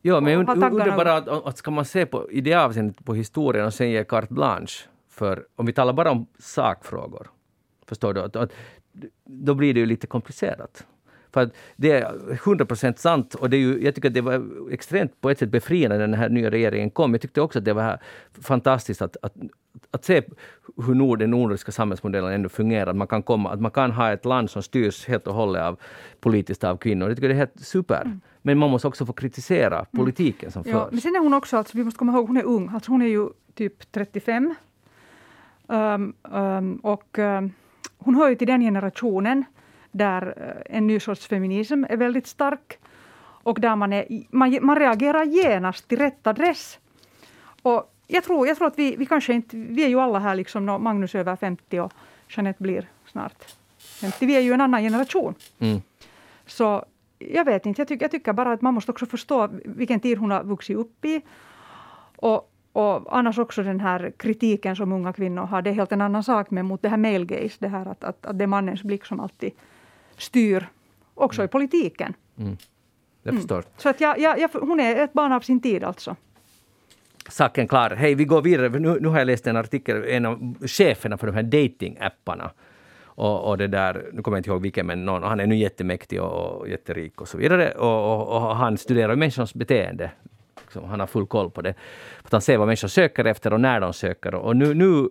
[0.01, 3.13] Ja, men jag undrar bara att, att ska man se på, i det avseendet på
[3.13, 7.27] historien och sen ge carte blanche för, om vi talar bara om sakfrågor,
[7.87, 8.21] förstår du?
[8.21, 8.53] Att, att,
[9.25, 10.87] då blir det ju lite komplicerat.
[11.33, 14.21] För att det är 100 procent sant och det är ju, jag tycker att det
[14.21, 17.13] var extremt på ett sätt befriande när den här nya regeringen kom.
[17.13, 17.99] Jag tyckte också att det var
[18.41, 19.33] fantastiskt att, att,
[19.91, 20.21] att se
[20.77, 22.89] hur nord, den nordiska samhällsmodellen ändå fungerar.
[22.89, 25.61] Att man, kan komma, att man kan ha ett land som styrs helt och hållet
[25.61, 25.79] av
[26.19, 27.07] politiskt av kvinnor.
[27.07, 28.01] Jag tycker det är helt super.
[28.01, 28.21] Mm.
[28.41, 29.85] Men man måste också få kritisera mm.
[29.91, 30.91] politiken som ja, förs.
[30.91, 32.69] Men sen är hon också, alltså, vi måste komma ihåg, hon är ung.
[32.73, 34.55] Alltså hon är ju typ 35.
[35.67, 37.51] Um, um, och um,
[37.97, 39.45] hon hör ju till den generationen
[39.93, 42.79] där eh, en ny sorts feminism är väldigt stark
[43.43, 46.79] och där man, är, man, man reagerar genast till rätt adress.
[47.61, 50.35] Och jag tror, jag tror att vi, vi kanske inte, vi är ju alla här
[50.35, 51.93] liksom, Magnus över 50 och
[52.29, 54.25] Jeanette blir snart 50.
[54.25, 55.35] Vi är ju en annan generation.
[55.59, 55.81] Mm.
[56.45, 56.85] Så
[57.19, 60.17] jag vet inte, jag, tycker, jag tycker bara att man måste också förstå vilken tid
[60.17, 61.21] hon har vuxit upp i.
[62.15, 66.01] Och, och annars också den här kritiken som unga kvinnor har, det är helt en
[66.01, 68.47] annan sak, men mot det här male gaze, det här att, att, att det är
[68.47, 69.51] mannens blick som alltid
[70.17, 70.67] styr
[71.13, 71.45] också mm.
[71.45, 72.13] i politiken.
[72.37, 72.57] Mm.
[73.23, 73.55] Jag förstår.
[73.55, 73.67] Mm.
[73.77, 76.15] Så att jag, jag, jag, hon är ett barn av sin tid alltså.
[77.29, 77.89] Saken klar.
[77.89, 78.69] Hej, vi går vidare.
[78.69, 82.51] Nu, nu har jag läst en artikel, en av cheferna för de här datingapparna.
[83.15, 85.55] Och, och det där, nu kommer jag inte ihåg vilken, men någon, han är nu
[85.55, 87.71] jättemäktig och, och jätterik och så vidare.
[87.71, 90.11] Och, och, och han studerar människors beteende.
[90.69, 91.73] Så han har full koll på det.
[92.23, 94.35] Att han ser vad människor söker efter och när de söker.
[94.35, 95.09] Och nu, nu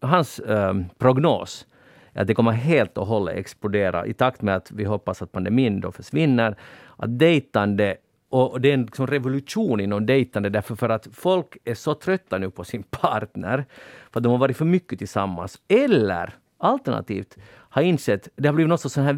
[0.00, 1.66] hans um, prognos
[2.14, 5.80] att det kommer helt och hållet explodera i takt med att vi hoppas att pandemin
[5.80, 6.56] då försvinner.
[6.96, 7.96] Att dejtande
[8.28, 12.38] och det är en liksom revolution inom dejtande därför för att folk är så trötta
[12.38, 13.64] nu på sin partner
[14.12, 15.60] för att de har varit för mycket tillsammans.
[15.68, 19.12] Eller alternativt har insett, det har blivit något sån här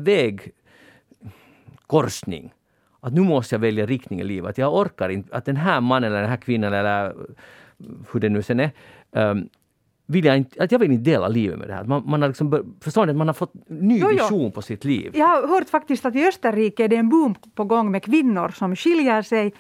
[1.77, 2.53] vägkorsning.
[3.01, 4.59] Att nu måste jag välja riktning i livet.
[4.59, 7.15] Jag orkar inte, att den här mannen eller den här kvinnan eller
[8.13, 8.71] hur det nu sen är,
[9.11, 9.49] um,
[10.09, 11.85] vill jag inte, att jag vill inte dela livet med det här.
[11.85, 14.16] Man, man har liksom, bör- förstår ni, man har fått ny Jo, jo.
[14.25, 15.11] vision på sitt liv.
[15.14, 18.49] Jag har hört faktiskt att i Österrike är det en boom på gång med kvinnor
[18.49, 19.53] som skiljer sig.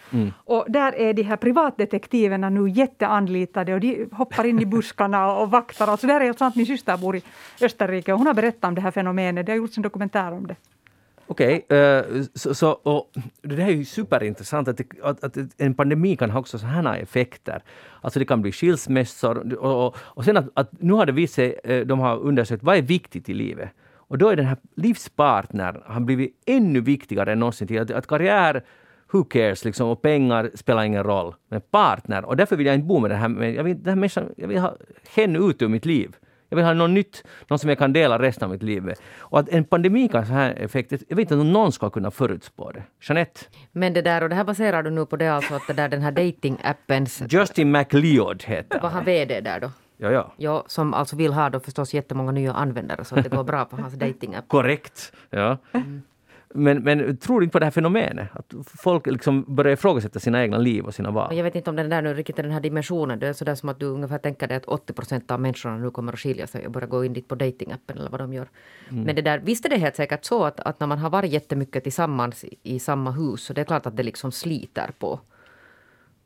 [0.44, 5.42] Och där är de här privatdetektiverna nu jätteanlitade och de hoppar in i buskarna och,
[5.42, 5.86] och vaktar.
[5.88, 7.22] Alltså där är ett sånt, min syster bor i
[7.60, 9.46] Österrike och hon har berättat om det här fenomenet.
[9.46, 10.56] Det har gjorts en dokumentär om det.
[11.28, 13.10] Okej, okay, så, så, och
[13.42, 16.92] det här är ju superintressant att, det, att, att en pandemi kan ha också sådana
[16.92, 17.62] här effekter.
[18.00, 21.34] Alltså det kan bli skilsmässor och, och, och sen att, att nu har det visat
[21.34, 23.70] sig, eh, de har undersökt vad är viktigt i livet.
[24.08, 27.84] Och då är den här livspartnern har blivit ännu viktigare än någonsin tidigare.
[27.84, 28.64] Att, att karriär,
[29.12, 31.34] who cares, liksom, och pengar spelar ingen roll.
[31.48, 33.96] Men partner, och därför vill jag inte bo med den här, jag vill, den här
[33.96, 34.76] människan, jag vill ha
[35.14, 36.16] henne ut ur mitt liv.
[36.48, 38.96] Jag vill ha något nytt, någon som jag kan dela resten av mitt liv med.
[39.18, 41.90] Och att en pandemi kan ha så här effekter, jag vet inte om någon ska
[41.90, 42.82] kunna förutspå det.
[43.00, 43.40] Jeanette,
[43.72, 45.88] Men det där, och det här baserar du nu på det alltså att det där,
[45.88, 49.70] den här datingappens, Justin McLeod heter var han VD där då?
[49.98, 50.32] Ja, ja.
[50.36, 53.64] Ja, som alltså vill ha då förstås jättemånga nya användare så att det går bra
[53.64, 54.48] på hans datingapp.
[54.48, 55.12] Korrekt.
[55.30, 55.58] Ja.
[56.54, 58.28] Men, men tror du inte på det här fenomenet?
[58.32, 61.36] Att folk liksom börjar ifrågasätta sina egna liv och sina val?
[61.36, 63.18] jag vet inte om den där nu riktigt är den här dimensionen.
[63.18, 65.90] Det är sådär som att du ungefär tänker dig att 80 procent av människorna nu
[65.90, 68.48] kommer att skilja sig och börja gå in dit på datingappen eller vad de gör.
[68.88, 71.30] Men det där, visst är det helt säkert så att, att när man har varit
[71.30, 75.20] jättemycket tillsammans i, i samma hus så det är klart att det liksom sliter på,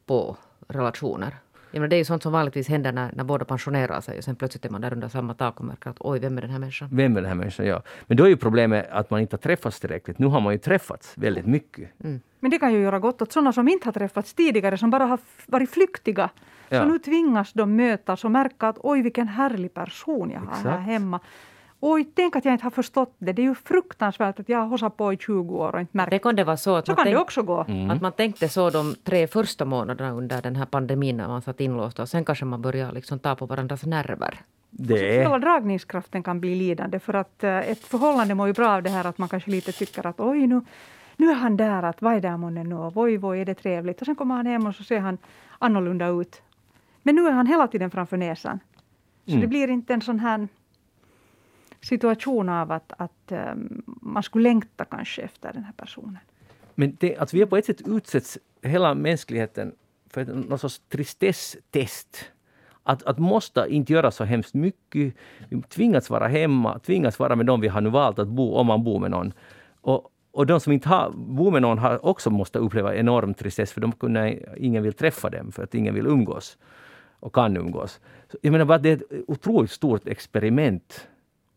[0.07, 0.37] på
[0.69, 1.35] relationer.
[1.71, 4.25] Jag menar, det är ju sånt som vanligtvis händer när, när båda pensionerar sig och
[4.25, 6.51] sen plötsligt är man där under samma tak och märker att oj, vem är den
[6.51, 6.89] här människan?
[6.93, 7.67] Vem är den här människan?
[7.67, 7.83] Ja.
[8.07, 10.19] Men då är ju problemet att man inte har träffats tillräckligt.
[10.19, 11.91] Nu har man ju träffats väldigt mycket.
[12.41, 15.05] Men det kan ju göra gott åt sådana som inte har träffats tidigare, som bara
[15.05, 16.31] har varit flyktiga.
[16.69, 16.83] Ja.
[16.83, 20.57] Så nu tvingas de mötas och märka att oj vilken härlig person jag har här
[20.57, 20.83] Exakt.
[20.83, 21.21] hemma.
[21.83, 23.33] Oj, tänk att jag inte har förstått det.
[23.33, 26.11] Det är ju fruktansvärt att jag har håsat på i 20 år och inte märkt.
[26.11, 27.61] Det kan det vara så att Så man kan det tänk- också gå.
[27.91, 31.61] Att man tänkte så de tre första månaderna under den här pandemin när man satt
[31.61, 34.35] inlåst och sen kanske man börjar liksom ta på varandras nerver.
[34.71, 35.23] Det är...
[35.23, 38.91] Hela dragningskraften kan bli lidande för att eh, ett förhållande mår ju bra av det
[38.91, 40.61] här att man kanske lite tycker att oj nu,
[41.17, 43.55] nu är han där, att vad är där månne nu, och oj oj är det
[43.55, 44.01] trevligt.
[44.01, 45.19] Och sen kommer han hem och så ser han
[45.59, 46.43] annorlunda ut.
[47.03, 48.61] Men nu är han hela tiden framför näsan.
[49.25, 49.41] Så Mm.
[49.41, 50.49] det blir inte en sån här
[51.83, 56.19] situation av att, att ehm, man skulle längta kanske efter den här personen.
[56.75, 59.73] Men det, att vi har på ett sätt utsätts, hela mänskligheten,
[60.11, 62.25] för någon sorts tristesstest.
[62.83, 65.15] Att, att måste inte göra så hemskt mycket.
[65.49, 68.67] Vi tvingas vara hemma, tvingas vara med dem vi har nu valt att bo, om
[68.67, 69.33] man bor med någon.
[69.81, 73.73] Och, och de som inte har, bor med någon har också måste uppleva enorm tristess
[73.73, 76.59] för de kunde, ingen vill träffa dem för att ingen vill umgås
[77.21, 78.01] och kan umgås.
[78.43, 81.09] Jag menar bara att det är ett otroligt stort experiment.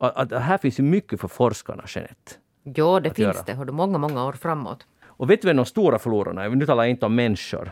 [0.03, 2.31] Att, att, här finns ju mycket för forskarna, Jeanette.
[2.63, 3.43] Jo, det finns göra.
[3.45, 3.65] det.
[3.65, 4.87] Det är många, många år framåt.
[5.05, 6.49] Och vet du vem de stora förlorarna är?
[6.49, 7.71] Nu talar jag inte om människor.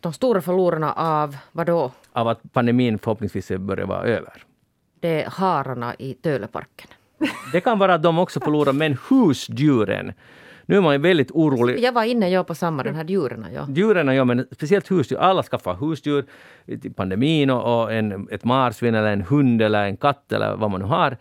[0.00, 1.92] De stora förlorarna av, vad då?
[2.12, 4.42] Av att pandemin förhoppningsvis börjar vara över.
[5.00, 6.88] Det är hararna i Töleparken.
[7.52, 10.12] Det kan vara att de också förlorar, men husdjuren.
[10.66, 11.78] Nu är man väldigt orolig.
[11.78, 13.46] Jag var inne jag på samma, den här djuren.
[13.54, 13.66] Ja.
[13.74, 15.18] Djuren, ja, men speciellt husdjur.
[15.18, 16.24] Alla skaffar husdjur
[16.94, 20.80] pandemin och, och en, ett marsvin eller en hund eller en katt eller vad man
[20.80, 21.16] nu har.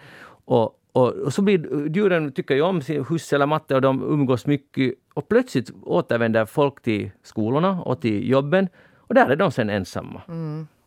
[0.46, 4.04] Och, och, och så blir djuren, tycker ju om sin husse eller matte och de
[4.04, 4.94] umgås mycket.
[5.14, 8.68] Och plötsligt återvänder folk till skolorna och till jobben.
[8.98, 10.22] Och där är de sen ensamma.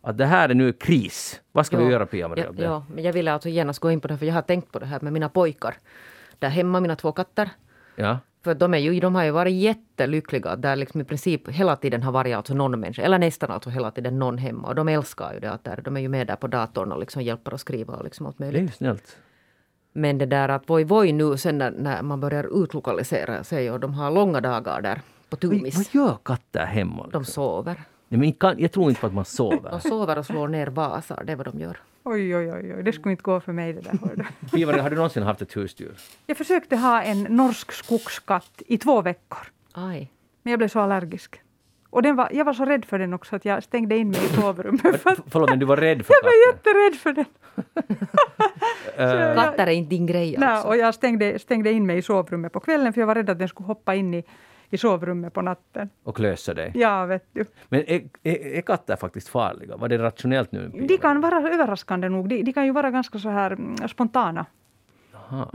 [0.03, 1.41] Att det här är nu kris.
[1.53, 1.91] Vad ska vi Ja.
[1.91, 2.47] göra, Pia-Maria?
[2.57, 4.73] Ja, ja, men jag ville alltså genast gå in på det, för jag har tänkt
[4.73, 5.75] på det här med mina pojkar.
[6.39, 7.51] Där hemma, mina två katter.
[7.97, 8.19] ja.
[8.49, 10.57] För de, är ju, de har ju varit jättelyckliga.
[10.57, 13.91] Där liksom i princip hela tiden har varit alltså någon människa, eller nästan alltså hela
[13.91, 14.69] tiden någon hemma.
[14.69, 15.51] Och de älskar ju det.
[15.53, 18.05] Att där, de är ju med där på datorn och liksom hjälper att skriva och
[18.05, 18.71] liksom allt Det är möjligt.
[18.71, 19.17] ju snällt.
[19.93, 23.81] Men det där att voi voi nu sen när, när man börjar utlokalisera sig och
[23.81, 25.95] de har långa dagar där på Vad, vad Tumis.
[25.95, 27.07] gör katter hemma?
[27.13, 27.83] De sover.
[28.09, 29.71] Nej, men jag tror inte på att man sover.
[29.71, 31.77] De sover och slår ner vasar, det är vad de gör.
[32.11, 34.27] Oj, oj, oj, oj, det skulle inte gå för mig det där.
[34.53, 35.95] Pia-Maria, har du någonsin haft ett husdjur?
[36.27, 39.39] Jag försökte ha en norsk skogskatt i två veckor.
[39.73, 40.13] Aj.
[40.43, 41.41] Men jag blev så allergisk.
[41.91, 44.25] Och den var, jag var så rädd för den också att jag stängde in mig
[44.25, 45.03] i sovrummet.
[45.03, 46.69] För Förlåt, men du var rädd för jag blev katter?
[46.69, 47.25] jätterädd för den.
[49.35, 50.69] Katter är inte din grej Nej, alltså.
[50.69, 53.39] och jag stängde, stängde in mig i sovrummet på kvällen för jag var rädd att
[53.39, 54.25] den skulle hoppa in i,
[54.71, 55.91] i sovrummet på natten.
[56.05, 56.73] och klösa dig.
[56.75, 57.45] Ja, vet du.
[57.69, 59.77] Men är, är, är katter faktiskt farliga?
[59.77, 60.69] Var det rationellt nu?
[60.89, 62.29] De kan vara överraskande nog.
[62.29, 64.47] De, de kan ju vara ganska så här mm, spontana.
[65.15, 65.51] Aha.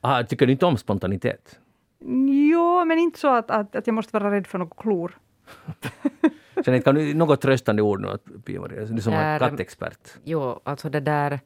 [0.00, 1.58] Ah, tycker du inte om spontanitet?
[2.50, 5.18] Jo, men inte så att, att, att jag måste vara rädd för något klor.
[6.64, 8.18] Jeanette, kan du något tröstande ord nu,
[8.94, 10.08] du som är Är- kattexpert?
[10.24, 11.40] Jo, alltså det där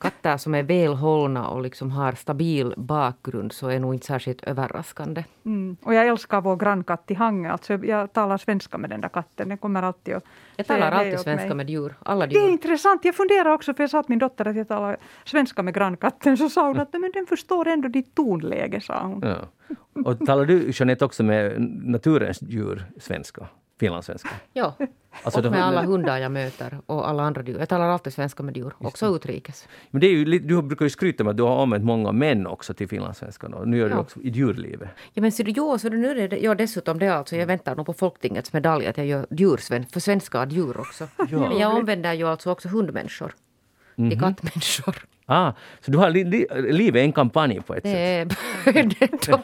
[0.00, 5.24] katter som är välhållna och liksom har stabil bakgrund så är nog inte särskilt överraskande.
[5.44, 5.76] Mm.
[5.82, 7.50] Och jag älskar vår grannkatt i Hange.
[7.52, 9.48] Alltså jag talar svenska med den där katten.
[9.48, 10.24] Den kommer alltid att
[10.56, 11.56] Jag talar alltid svenska mig.
[11.56, 11.94] med djur.
[12.02, 12.50] Alla Det är djur.
[12.50, 13.04] intressant.
[13.04, 16.36] Jag funderar också, för jag sa till min dotter att jag talar svenska med grannkatten.
[16.36, 19.22] Så sa hon att "Nej, men den förstår ändå ditt tonläge, sa hon.
[19.22, 19.36] Ja.
[20.04, 23.46] Och talar du Jeanette också med naturens djur svenska?
[23.80, 24.28] Finlandssvenska?
[24.52, 24.74] Ja.
[25.22, 27.58] Alltså, och med alla hundar jag möter och alla andra djur.
[27.58, 29.68] Jag talar alltid svenska med djur, också utrikes.
[29.90, 32.46] Men det är ju, du brukar ju skryta med att du har använt många män
[32.46, 34.00] också till finlandssvenskan och nu gör du Ja.
[34.00, 34.88] också i djurlivet.
[35.12, 37.46] Ja men ser du, jo, så du, nu är det, ja dessutom det alltså, jag
[37.46, 41.08] väntar nog på Folktingets medalj att jag gör djursven, för svenskad djur också.
[41.16, 43.34] Men jag använder ju alltså också hundmänniskor
[43.96, 44.96] till kattmänniskor.
[45.32, 48.38] Ah, så du har li, li, livet är en kampanj på ett Det sätt.
[48.64, 49.42] det är en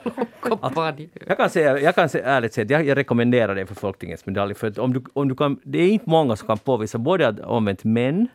[0.61, 1.09] kampanj.
[1.27, 4.27] Jag kan, säga, jag kan säga ärligt säga att jag, jag rekommenderar dig för Folktingets
[4.27, 4.55] medalj.
[4.55, 7.29] För att om du, om du kan, det är inte många som kan påvisa både
[7.29, 8.29] att ha använt män,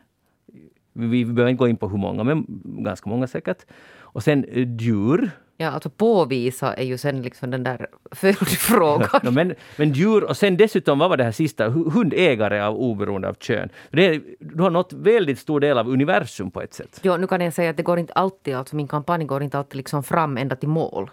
[0.93, 3.65] vi, vi behöver inte gå in på hur många, men ganska många säkert.
[3.99, 5.31] Och sen eh, djur.
[5.61, 9.09] Ja, alltså påvisa är ju sen liksom den där följdfrågan.
[9.23, 11.69] No, men, men djur och sen dessutom, vad var det här sista?
[11.69, 13.69] Hu- Hundägare av oberoende av kön.
[13.91, 16.99] Det är, du har nått väldigt stor del av universum på ett sätt.
[17.03, 19.57] Jo, nu kan jag säga att det går inte alltid, alltså min kampanj går inte
[19.57, 21.09] alltid liksom fram ända till mål.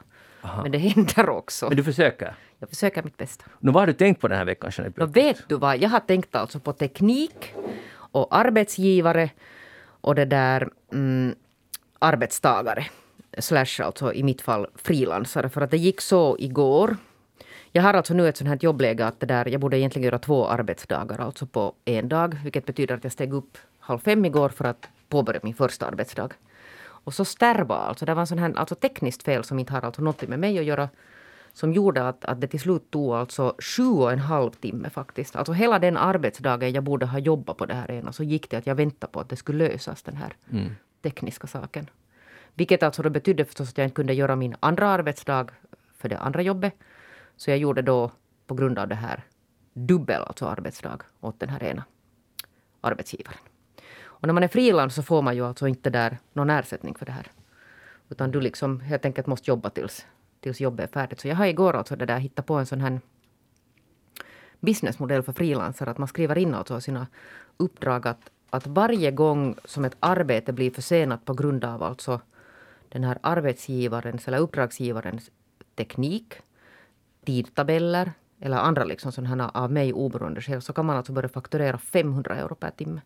[0.62, 1.68] Men det händer också.
[1.68, 2.34] Men du försöker.
[2.58, 3.44] Jag försöker mitt bästa.
[3.60, 5.00] Nu, vad har du tänkt på den här veckan, Jeanette?
[5.00, 7.54] Nå vet du vad, jag har tänkt alltså på teknik
[8.12, 9.30] och arbetsgivare
[10.00, 11.34] och det där mm,
[11.98, 12.86] arbetstagare.
[13.38, 15.48] Slash alltså i mitt fall frilansare.
[15.48, 16.96] För att det gick så igår.
[17.72, 20.18] Jag har alltså nu ett sånt här jobbläge att det där, jag borde egentligen göra
[20.18, 22.38] två arbetsdagar alltså på en dag.
[22.44, 26.28] Vilket betyder att jag steg upp halv fem igår för att påbörja min första arbetsdag.
[26.80, 29.82] Och så stärva alltså, det var en sån här alltså tekniskt fel som inte har
[29.82, 30.88] alltså något med mig att göra
[31.52, 35.36] som gjorde att, att det till slut tog alltså sju och en halv timme faktiskt.
[35.36, 38.56] Alltså hela den arbetsdagen jag borde ha jobbat på det här ena så gick det
[38.56, 40.36] att jag väntade på att det skulle lösas den här
[41.02, 41.86] tekniska saken.
[42.58, 45.46] Vilket alltså då betydde förstås att jag inte kunde göra min andra arbetsdag
[45.96, 46.74] för det andra jobbet.
[47.36, 48.10] Så jag gjorde då
[48.46, 49.22] på grund av det här
[49.72, 51.84] dubbel alltså arbetsdag åt den här ena
[52.80, 53.38] arbetsgivaren.
[54.02, 57.06] Och när man är frilans så får man ju alltså inte där någon ersättning för
[57.06, 57.26] det här.
[58.08, 60.06] Utan du liksom helt enkelt måste jobba tills,
[60.40, 61.20] tills jobbet är färdigt.
[61.20, 63.00] Så jag har igår alltså det där hittat på en sån här
[64.60, 65.90] businessmodell för frilansare.
[65.90, 67.06] Att man skriver in alltså sina
[67.56, 72.20] uppdrag att, att varje gång som ett arbete blir försenat på grund av alltså
[72.88, 75.30] den här arbetsgivarens eller uppdragsgivarens
[75.74, 76.34] teknik,
[77.24, 81.78] tidtabeller eller andra liksom sådana av mig oberoende skäl så kan man alltså börja fakturera
[81.78, 83.00] 500 euro per timme.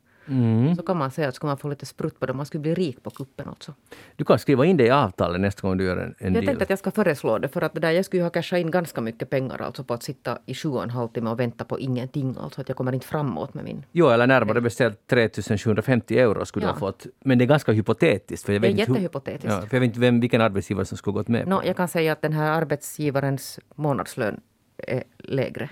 [0.76, 2.74] Så kan man säga att ska man få lite sprutt på det, man skulle bli
[2.74, 3.74] rik på kuppen också.
[4.16, 6.46] Du kan skriva in det i avtalet nästa gång du gör en, en Jag deal.
[6.46, 8.58] tänkte att jag ska föreslå det för att det där, jag skulle ju ha cashat
[8.58, 11.40] in ganska mycket pengar alltså på att sitta i sju och en halv timme och
[11.40, 12.36] vänta på ingenting.
[12.40, 13.84] Alltså att jag kommer inte framåt med min...
[13.92, 16.72] Jo, eller närmare beställt 3750 euro skulle du Ja.
[16.72, 17.06] ha fått.
[17.24, 18.46] Men det är ganska hypotetiskt.
[18.46, 19.44] För jag Det är vet inte hur- jättehypotetiskt.
[19.44, 21.76] Ja, för jag vet inte vem, vilken arbetsgivare som skulle gått med Nå, på jag
[21.76, 24.40] kan säga att den här arbetsgivarens månadslön
[24.78, 25.70] är lägre.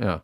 [0.00, 0.20] Ja.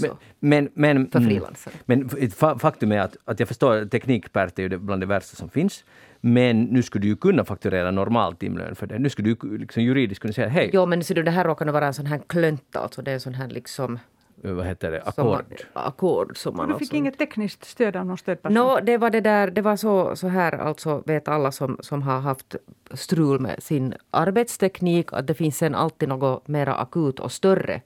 [0.00, 1.74] Men, men, men, För mm, frilansare.
[1.84, 5.36] Men fa- faktum är att, att jag förstår att teknikpert är ju bland det värsta
[5.36, 5.84] som finns.
[6.20, 8.98] Men nu skulle du ju kunna fakturera normal timlön för det.
[8.98, 11.66] Nu skulle du liksom juridiskt kunna säga hej, Jo, men ser du, det här råkar
[11.66, 13.02] nu vara en sån här klönt alltså.
[13.02, 13.98] Det är en sån här liksom...
[14.42, 15.44] vad heter det, ackord.
[15.72, 16.96] Ackord som man Du fick alltså...
[16.96, 18.54] inget tekniskt stöd av någon stödperson?
[18.54, 22.02] Nå, det var det där, det var så, så här alltså vet alla som, som
[22.02, 22.56] har haft
[22.90, 27.80] strul med sin arbetsteknik att det finns sen alltid något mera akut och större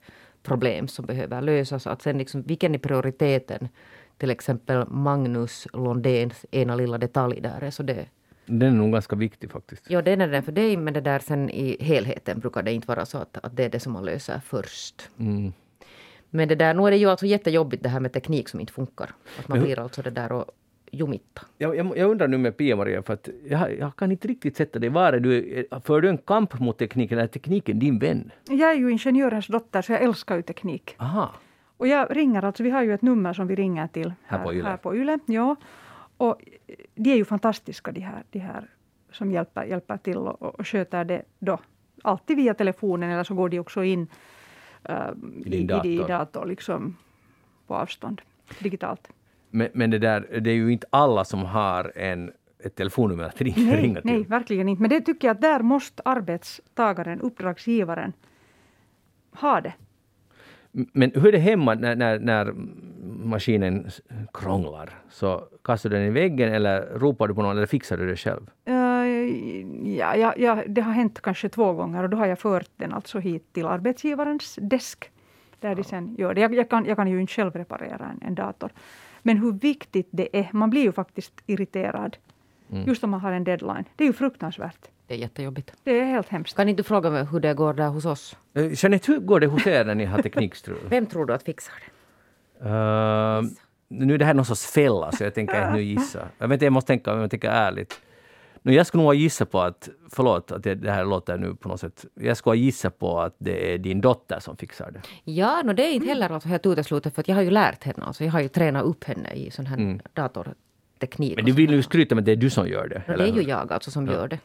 [0.45, 1.87] problem som behöver lösas.
[1.87, 3.67] Att sen liksom, vilken är prioriteten?
[4.17, 8.05] Till exempel Magnus Londéns ena lilla detalj där är så det
[8.45, 9.89] Den är nog ganska viktig faktiskt.
[9.89, 12.87] Ja, den är den för dig, men det där sen i helheten brukar det inte
[12.87, 15.09] vara så att, att det är det som man löser först.
[15.19, 15.53] Mm.
[16.29, 18.73] Men det där, nu är det ju alltså jättejobbigt det här med teknik som inte
[18.73, 19.13] funkar.
[19.39, 20.45] Att man Men blir alltså det där och
[20.95, 21.41] jumitta.
[21.57, 24.79] Jag, jag, jag undrar nu med Pia-Maria, för att jag, jag kan inte riktigt sätta
[24.79, 24.89] dig.
[24.89, 25.67] Var är du?
[25.83, 27.19] För du en kamp mot tekniken?
[27.19, 28.31] Är tekniken din vän?
[28.49, 30.95] Jag är ju ingenjörens dotter så jag älskar ju teknik.
[30.97, 31.31] Aha.
[31.77, 34.53] Och jag ringer, alltså vi har ju ett nummer som vi ringer till Här på
[34.53, 34.63] Yle.
[34.63, 35.55] Här på Yle ja.
[36.17, 36.41] Och
[36.95, 38.69] de är ju fantastiska de här, de här
[39.11, 41.59] som hjälper, hjälper till och, och sköter det då.
[42.03, 44.07] Alltid via telefonen eller så går de också in
[44.89, 44.95] uh,
[45.45, 46.07] I din i, i, i dator.
[46.07, 46.97] dator liksom
[47.67, 48.21] på avstånd
[48.59, 49.09] digitalt.
[49.55, 52.31] Men, men det, där, det är ju inte alla som har en,
[52.63, 54.11] ett telefonnummer att ringa, Nej, ringa till.
[54.11, 54.81] nej, verkligen inte.
[54.81, 58.13] Men det tycker jag att där måste arbetstagaren, uppdragsgivaren,
[59.31, 59.73] ha det.
[60.71, 62.53] Men hur är det hemma när, när, när
[63.23, 63.87] maskinen
[64.33, 64.89] krånglar?
[65.09, 68.15] Så kastar du den i väggen eller ropar du på någon eller fixar du det
[68.17, 68.49] själv?
[68.65, 68.75] Eh,
[69.97, 72.93] ja, ja, ja, det har hänt kanske två gånger och då har jag fört den
[72.93, 75.11] alltså hit till arbetsgivarens desk.
[75.59, 76.41] Där de sen gör det.
[76.41, 78.71] Jag, jag, kan, jag kan ju inte själv reparera en, en dator.
[79.25, 82.17] Men hur viktigt det är, man blir ju faktiskt irriterad
[82.67, 83.85] Just om man har en deadline.
[83.95, 84.79] Det är ju fruktansvärt.
[85.07, 85.73] Det är jättejobbigt.
[85.83, 86.55] Det är helt hemskt.
[86.55, 88.37] Kan inte du fråga mig hur det går där hos oss?
[88.53, 90.77] Eh, Jeanette, hur går det hos er när ni har teknikstrul?
[90.89, 91.91] Vem tror du att fixar det?
[92.69, 93.43] Uh,
[93.87, 96.27] nu är det här någon sorts fälla, så jag tänker inte nu gissa.
[96.37, 98.01] Jag, vet, inte, jag måste tänka om jag tänker ärligt.
[98.65, 101.55] Nu, jag skulle nog ha gissat på att, förlåt att det, det här låter nu
[101.55, 104.91] på något sätt, jag skulle ha gissat på att det är din dotter som fixar
[104.91, 105.01] det.
[105.31, 107.83] Ja, no, det är inte heller alltså helt uteslutet för att jag har ju lärt
[107.83, 108.05] henne.
[108.05, 109.99] Alltså, jag har ju tränat upp henne i sån här Mm.
[110.13, 111.35] datorteknik.
[111.35, 113.03] Men du vill ju skryta med att det är du som gör det.
[113.07, 114.39] No, det är ju jag alltså som gör det.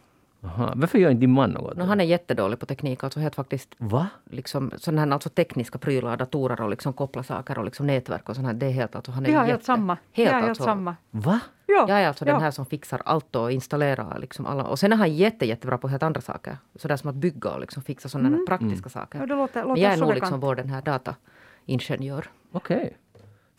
[0.44, 0.72] Aha.
[0.76, 1.76] Varför gör inte din man något?
[1.76, 4.06] No, han är jättedålig på teknik, alltså helt faktiskt Va?
[4.30, 8.34] liksom sådana här alltså tekniska prylar, datorer och liksom koppla saker och liksom nätverk och
[8.34, 8.54] sånt här.
[8.54, 9.96] Det är helt alltså, han är Vi har jätte, helt samma.
[10.12, 10.96] Helt helt alltså, samma.
[11.10, 11.40] Va?
[11.66, 12.32] Ja, Jag är alltså ja.
[12.32, 14.64] den här som fixar allt och installerar liksom alla.
[14.64, 16.56] Och sen är han jätte, jättebra på helt andra saker.
[16.76, 19.18] Sådär som att bygga och liksom fixa sådana här praktiska saker.
[19.18, 19.28] Mm.
[19.28, 22.30] Ja, det låter, Men låter jag är nog liksom vår den här dataingenjör.
[22.52, 22.96] Okej.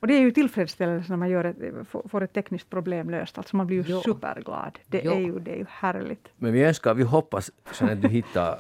[0.01, 1.55] Och det är ju tillfredsställelse när man gör ett,
[2.09, 3.37] får- ett tekniskt problem löst.
[3.37, 4.01] Alltså man blir ju Ja.
[4.01, 4.79] superglad.
[4.87, 5.11] Det Ja.
[5.13, 6.27] är, ju, det är ju härligt.
[6.37, 8.59] Men vi önskar, vi hoppas Jeanette, att du hittar,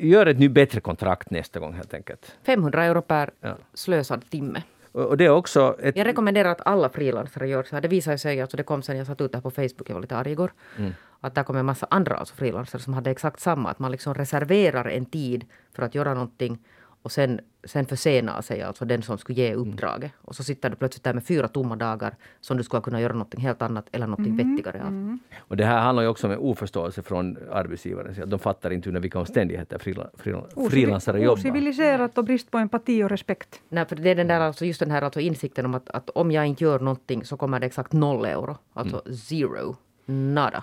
[0.00, 2.36] gör ett nu bättre kontrakt nästa gång helt enkelt.
[2.42, 3.56] 500 euro per Ja.
[3.74, 4.62] slösad timme.
[4.92, 5.96] Och det är också ett...
[5.96, 7.82] Jag rekommenderar att alla frilansare gör så här.
[7.82, 9.90] Det visar ju sig, alltså det kom sen jag satt ut det här på Facebook,
[9.90, 10.92] jag var lite arg igår, Mm.
[11.20, 14.14] att där kom en massa andra alltså frilansare som hade exakt samma, att man liksom
[14.14, 16.58] reserverar en tid för att göra någonting
[17.02, 20.12] och sen, sen försenar sig alltså den som skulle ge uppdraget.
[20.22, 23.12] Och så sitter du plötsligt där med fyra tomma dagar som du skulle kunna göra
[23.12, 25.18] någonting helt annat eller någonting vettigare av.
[25.38, 28.14] Och det här handlar ju också om en oförståelse från arbetsgivaren.
[28.14, 31.38] Så De fattar inte under vilka omständigheter frila, frila, frilansare jobbar.
[31.38, 33.60] Ociviliserat och brist på empati och respekt.
[33.68, 36.10] Nej, för det är den där, alltså, just den här alltså, insikten om att, att
[36.10, 38.56] om jag inte gör någonting så kommer det exakt noll euro.
[38.72, 39.16] Alltså Mm.
[39.16, 39.76] zero.
[40.06, 40.62] Nada.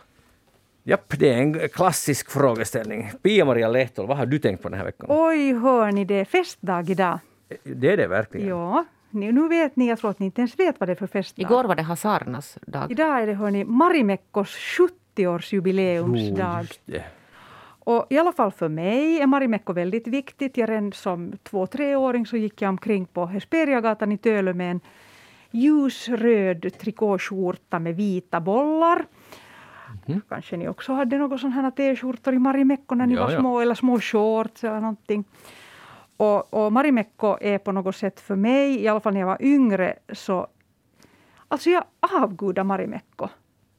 [0.88, 3.12] Japp, det är en klassisk frågeställning.
[3.22, 5.08] Pia-Maria Lehtol, vad har du tänkt på den här veckan?
[5.10, 7.20] Oj, hör ni, det är festdag idag.
[7.64, 8.48] Det är det verkligen.
[8.48, 11.08] Ja, nu vet ni, jag tror att ni inte ens vet vad det är för
[11.08, 11.42] festdag.
[11.42, 12.92] Igår var det Hazarnas dag.
[12.92, 14.50] Idag är det, hör ni, Marimekkos
[15.16, 16.62] 70-årsjubileumsdag.
[16.62, 17.04] Just det.
[17.80, 20.58] Och i alla fall för mig är Marimekko väldigt viktigt.
[20.58, 24.80] Jag redan som två, treåring så gick jag omkring på Hesperiagatan i Tölö med en
[25.52, 29.06] ljusröd trikåskjorta med vita bollar.
[30.06, 30.22] Mhm.
[30.30, 33.40] Kanske ni också hade några sådana här t-skjortor i Marimekko när ni Ja, var ja.
[33.40, 35.24] små, eller små shorts eller någonting.
[36.18, 39.42] Och, och Marimekko är på något sätt för mig, i alla fall när jag var
[39.42, 40.48] yngre, så...
[41.48, 41.84] Alltså jag
[42.22, 43.28] avgudar Marimekko.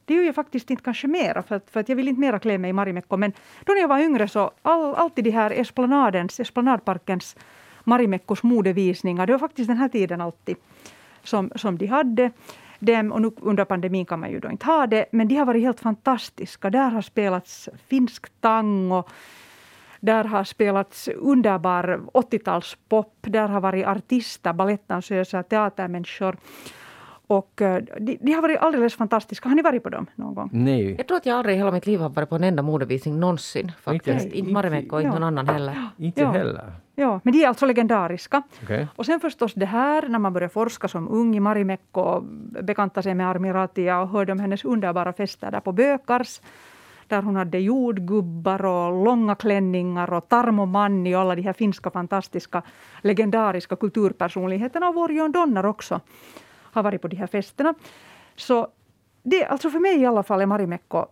[0.05, 2.39] Det gör jag faktiskt inte kanske mera, för att, för att jag vill inte mera
[2.39, 3.17] klä mig i Marimekko.
[3.17, 3.31] Men
[3.65, 7.35] då när jag var yngre så all, alltid de här Esplanadens, Esplanadparkens
[7.83, 10.57] Marimekkos modevisningar, det var faktiskt den här tiden alltid
[11.23, 12.31] som, som de hade
[12.79, 13.11] dem.
[13.11, 15.61] Och nu under pandemin kan man ju då inte ha det, men de har varit
[15.61, 16.69] helt fantastiska.
[16.69, 19.03] Där har spelats finsk tango,
[19.99, 26.37] där har spelats underbar 80-talspop, där har varit artister, balettdansöser, teatermänniskor.
[27.27, 29.49] Och eh, de, de har varit alldeles fantastiska.
[29.49, 30.49] Har ni varit på dem någon gång?
[30.53, 30.95] Nej.
[30.97, 33.19] Jag tror att jag aldrig i hela mitt liv har varit på en enda modevisning
[33.19, 33.71] någonsin.
[33.81, 34.25] Faktiskt.
[34.25, 35.75] Inte- Marimekko och inte någon annan heller.
[35.97, 36.31] Inte Ja.
[36.31, 36.71] heller.
[36.95, 38.41] Ja, men de är alltså legendariska.
[38.63, 38.87] Okej.
[38.95, 42.23] Och sen förstås det här när man börjar forska som ung i Marimekko och
[42.63, 46.41] bekanta sig med Armiratia och hörde om hennes underbara fester där på Bökars.
[47.07, 51.89] Där hon hade jordgubbar och långa klänningar och Tarmo Manni och alla de här finska
[51.91, 52.61] fantastiska
[53.01, 55.99] legendariska kulturpersonligheterna och vår John Donner också
[56.77, 57.73] har varit på de här festerna.
[58.35, 58.67] Så
[59.23, 61.05] det, alltså för mig i alla fall är Marimekko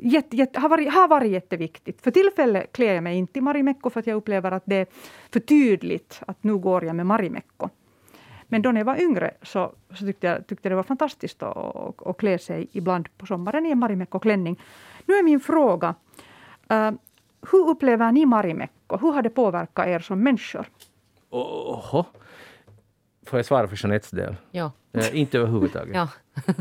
[0.00, 2.02] jätte, jätte, har, varit, har varit jätteviktigt.
[2.02, 4.86] För tillfället klär jag mig inte i Marimekko för att jag upplever att det är
[5.32, 7.68] för tydligt att nu går jag med Marimekko.
[8.46, 11.56] Men då när jag var yngre så, så tyckte, jag, tyckte det var fantastiskt att,
[11.56, 14.60] att, att klä sig ibland på sommaren i en Marimekko-klänning.
[15.06, 15.94] Nu är min fråga,
[16.68, 16.90] eh,
[17.52, 18.96] hur upplever ni Marimekko?
[18.96, 20.66] Hur har det påverkat er som människor?
[21.30, 22.04] Oho.
[23.26, 24.36] Får jag svara för Jeanettes del?
[24.50, 24.72] Ja.
[24.98, 25.94] Eh, inte överhuvudtaget.
[25.94, 26.08] ja,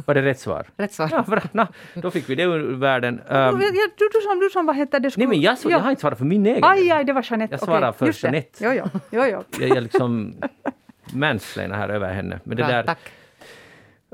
[0.05, 0.67] Var det rätt svar?
[0.77, 1.09] rätt svar.
[1.11, 1.41] Ja, bra.
[1.51, 3.21] Nå, då fick vi det ur världen.
[3.29, 5.03] Um, du, du, du, som, du som, vad heter det?
[5.03, 5.71] nej, skulle- men jag, så, ja.
[5.71, 7.53] jag har inte svarat för min egen Aj, aj, det var Jeanette.
[7.53, 8.27] Jag svarar för just det.
[8.27, 8.57] Jeanette.
[8.65, 9.43] Jo, jo, jo, jo.
[9.59, 10.33] Jag, jag liksom
[11.13, 12.39] mansplainar här över henne.
[12.43, 12.99] Men det Bra, där, tack.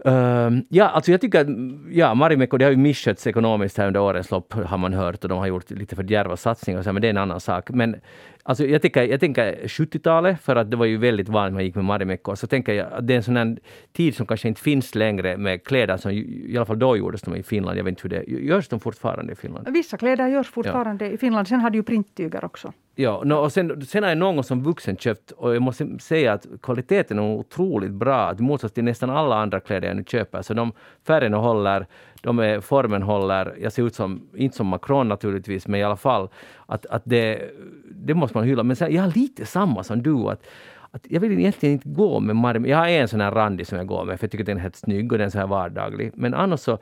[0.05, 1.47] Ehm, ja, alltså jag tycker att
[1.91, 5.29] ja, Marimekko, det har ju misskötts ekonomiskt här under årens lopp, har man hört, och
[5.29, 7.69] de har gjort lite för djärva satsningar, och så, men det är en annan sak.
[7.69, 7.95] Men
[8.43, 11.75] alltså, jag, tänker, jag tänker 70-talet, för att det var ju väldigt vanligt man gick
[11.75, 13.57] med Marimekko, så tänker jag att det är en sån här
[13.91, 17.35] tid som kanske inte finns längre med kläder som i alla fall då gjordes de
[17.35, 19.67] i Finland, jag vet inte hur det görs de fortfarande i Finland?
[19.69, 21.47] Vissa kläder görs fortfarande i Finland.
[21.47, 22.73] Sen hade ju printtyger också.
[22.95, 26.33] Ja, no, och sen, sen har jag någon som vuxen köpt och jag måste säga
[26.33, 28.33] att kvaliteten är otroligt bra.
[28.39, 30.41] I motsats till nästan alla andra kläder jag nu köper.
[30.41, 30.71] Så de
[31.07, 31.87] färgerna håller,
[32.23, 33.55] de är, formen håller.
[33.61, 36.29] Jag ser ut som, inte som Macron naturligtvis, men i alla fall.
[36.65, 37.51] Att, att det,
[37.89, 38.63] det måste man hylla.
[38.63, 40.15] Men sen, jag har lite samma som du.
[40.15, 40.47] Att,
[40.91, 42.71] att jag vill egentligen inte gå med Marimekko.
[42.71, 44.61] Jag har en sån här randig som jag går med, för jag tycker den är
[44.61, 46.11] helt snygg och den är så här vardaglig.
[46.15, 46.77] Men annars så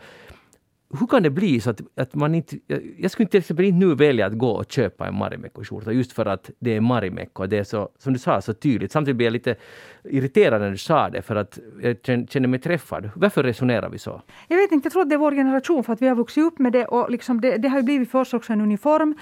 [1.00, 2.58] hur kan det bli så att, att man inte...
[2.68, 6.12] Jag, jag skulle till exempel inte nu välja att gå och köpa en Marimekko-skjorta just
[6.12, 7.46] för att det är Marimekko.
[7.46, 8.92] Det är så, som du sa, så tydligt.
[8.92, 9.56] Samtidigt blir jag lite
[10.04, 11.98] irriterad när du sa det för att jag
[12.30, 13.10] känner mig träffad.
[13.16, 14.22] Varför resonerar vi så?
[14.48, 16.44] Jag vet inte, jag tror att det är vår generation för att vi har vuxit
[16.44, 19.16] upp med det och liksom det, det har ju blivit för oss också en uniform.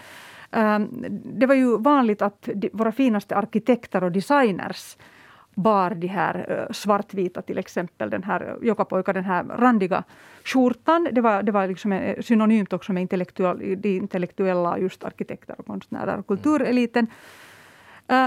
[0.51, 1.05] Ehm,
[1.39, 4.97] det var ju vanligt att våra finaste arkitekter och designers
[5.61, 10.03] bar de här eh, svartvita till exempel, den här eh, Jokapojka, den här randiga
[10.43, 11.07] skjortan.
[11.11, 15.65] Det var, det var liksom eh, synonymt också med intellektuell, de intellektuella just arkitekter och
[15.65, 17.07] konstnärer och kultureliten.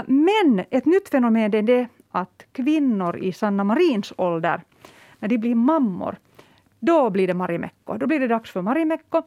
[0.07, 4.61] Men ett nytt fenomen är det att kvinnor i Sanna Marins ålder,
[5.19, 6.15] när de blir mammor,
[6.79, 7.97] då blir det Marimekko.
[7.97, 9.21] Då blir det dags för Marimekko.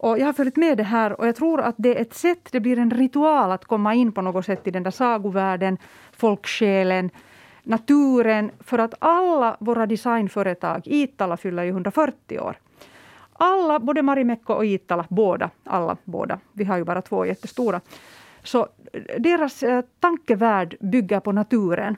[0.00, 2.48] Och jag har följt med det här och jag tror att det är ett sätt,
[2.52, 5.78] det blir en ritual att komma in på något sätt i den där sagovärlden,
[6.12, 7.10] folksjälen,
[7.68, 12.56] naturen, för att alla våra designföretag, Iittala fyller ju 140 år.
[13.32, 17.80] Alla, både Marimekko och Iittala, båda, alla båda, vi har ju bara två jättestora.
[18.42, 18.68] Så
[19.18, 21.96] deras eh, tankevärld bygger på naturen.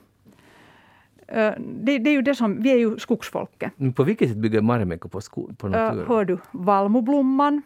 [1.28, 3.72] Eh, det, det, är ju det som, vi är ju skogsfolket.
[3.76, 6.06] Men på vilket sätt bygger Marimekko på, sko, på naturen?
[6.08, 7.62] Hör du, valmoblomman,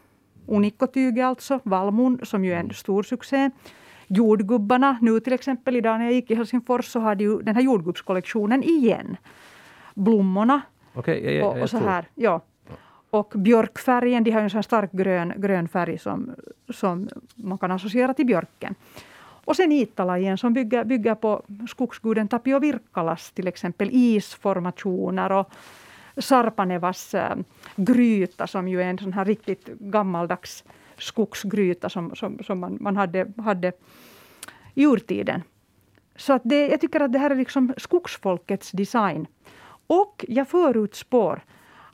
[0.47, 3.51] unikkotyget alltså, valmon som ju är en stor succé
[4.07, 4.97] jordgubbarna.
[5.01, 8.63] Nu till exempel idag när jag gick i Helsingfors så hade ju den här jordgubbskollektionen
[8.63, 9.17] igen.
[9.93, 10.61] Blommorna
[10.93, 12.05] okay, ja, ja, och, och, så här.
[12.15, 12.41] Ja.
[13.09, 16.35] Och björkfärgen, de har en sån stark grön, grön färg som,
[16.69, 18.75] som man kan associera till björken.
[19.45, 25.51] Och sen Iittala igen som bygger, bygger på skogsguden Tapio Virkkalas till exempel isformationer och
[26.17, 27.35] Sarpanevas äh,
[27.75, 30.63] gryta som ju är en sån här riktigt gammaldags
[30.97, 33.71] skogsgryta som, som, som man, man hade, hade
[34.73, 35.41] i urtiden.
[36.15, 39.27] Så att det, jag tycker att det här är liksom skogsfolkets design.
[39.87, 41.41] Och jag förutspår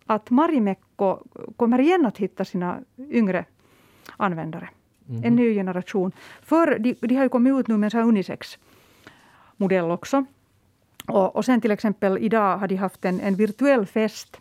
[0.06, 1.20] att Marimekko
[1.56, 3.46] kommer igen att hitta sina yngre
[4.18, 4.70] användare.
[5.10, 5.24] Mm.
[5.24, 6.12] En ny generation.
[6.42, 10.26] För de, de har ju kommit ut nu med en unisex-modell också.
[11.08, 14.41] Och, och sen till exempel idag har de haft en, en virtuell fest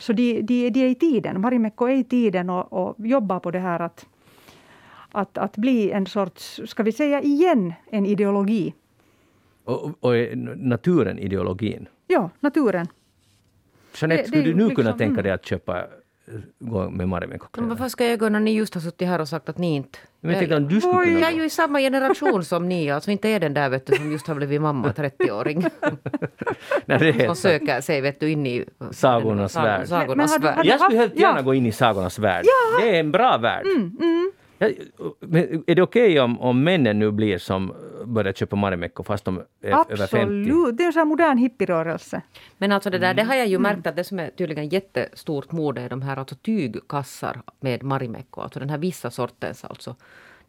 [0.00, 1.40] så de, de, de är i tiden.
[1.40, 4.06] Marimekko är i tiden och, och jobbar på det här att,
[5.12, 8.74] att, att bli en sorts, ska vi säga igen, en ideologi.
[9.64, 10.14] Och, och
[10.56, 11.88] naturen ideologin?
[12.06, 12.86] Ja, naturen.
[14.00, 15.86] Jeanette, skulle du nu liksom, kunna tänka dig att köpa
[16.58, 17.68] gå med Marimekko-kläder.
[17.68, 19.98] Varför ska jag gå när ni just har suttit här och sagt att ni inte...
[20.20, 23.10] Men jag om du skulle kunna Jag är ju i samma generation som ni, alltså
[23.10, 25.64] inte är den där vet du, som just har blivit mamma, 30-åring.
[26.84, 29.88] Nej, det är helt som söker sig vet du, in i sagornas den, värld.
[29.88, 30.66] Sagornas men, men värld.
[30.66, 31.42] Jag skulle helt gärna ja.
[31.42, 32.44] gå in i sagornas värld.
[32.44, 32.84] Ja.
[32.84, 33.66] Det är en bra värld.
[33.66, 34.32] Mm, mm.
[35.20, 39.24] Men är det okej okay om, om männen nu blir som börjar köpa Marimekko fast
[39.24, 40.00] de är Absolut.
[40.00, 40.50] över 50?
[40.50, 42.22] Absolut, det är en sån modern hippierörelse.
[42.58, 43.62] Men alltså det där, det har jag ju mm.
[43.62, 48.40] märkt att det som är tydligen jättestort mode är de här alltså tygkassar med Marimekko,
[48.40, 49.96] alltså den här vissa sortens alltså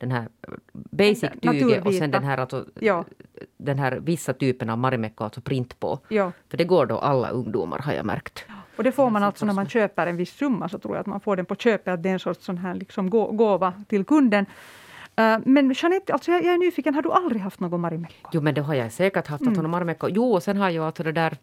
[0.02, 0.28] den här
[0.74, 3.06] basic tyget och sen den här, alltså, ja.
[3.58, 6.00] den här vissa typen av Marimekko, alltså print på.
[6.08, 6.32] Ja.
[6.50, 8.46] För det går då alla ungdomar har jag märkt.
[8.82, 11.08] Och det får man alltså när man köper en viss summa, så tror jag att
[11.08, 14.06] man får den på köpet, att det är en sorts sån här liksom gåva till
[14.06, 14.46] kunden.
[15.20, 18.30] Uh, men Jeanette, alltså jag, jag, är nyfiken, har du aldrig haft någon Marimekko?
[18.34, 19.54] Jo, men det har jag säkert haft, mm.
[19.54, 20.08] någon Marimekko.
[20.10, 21.38] Jo, och sen har jag alltså det där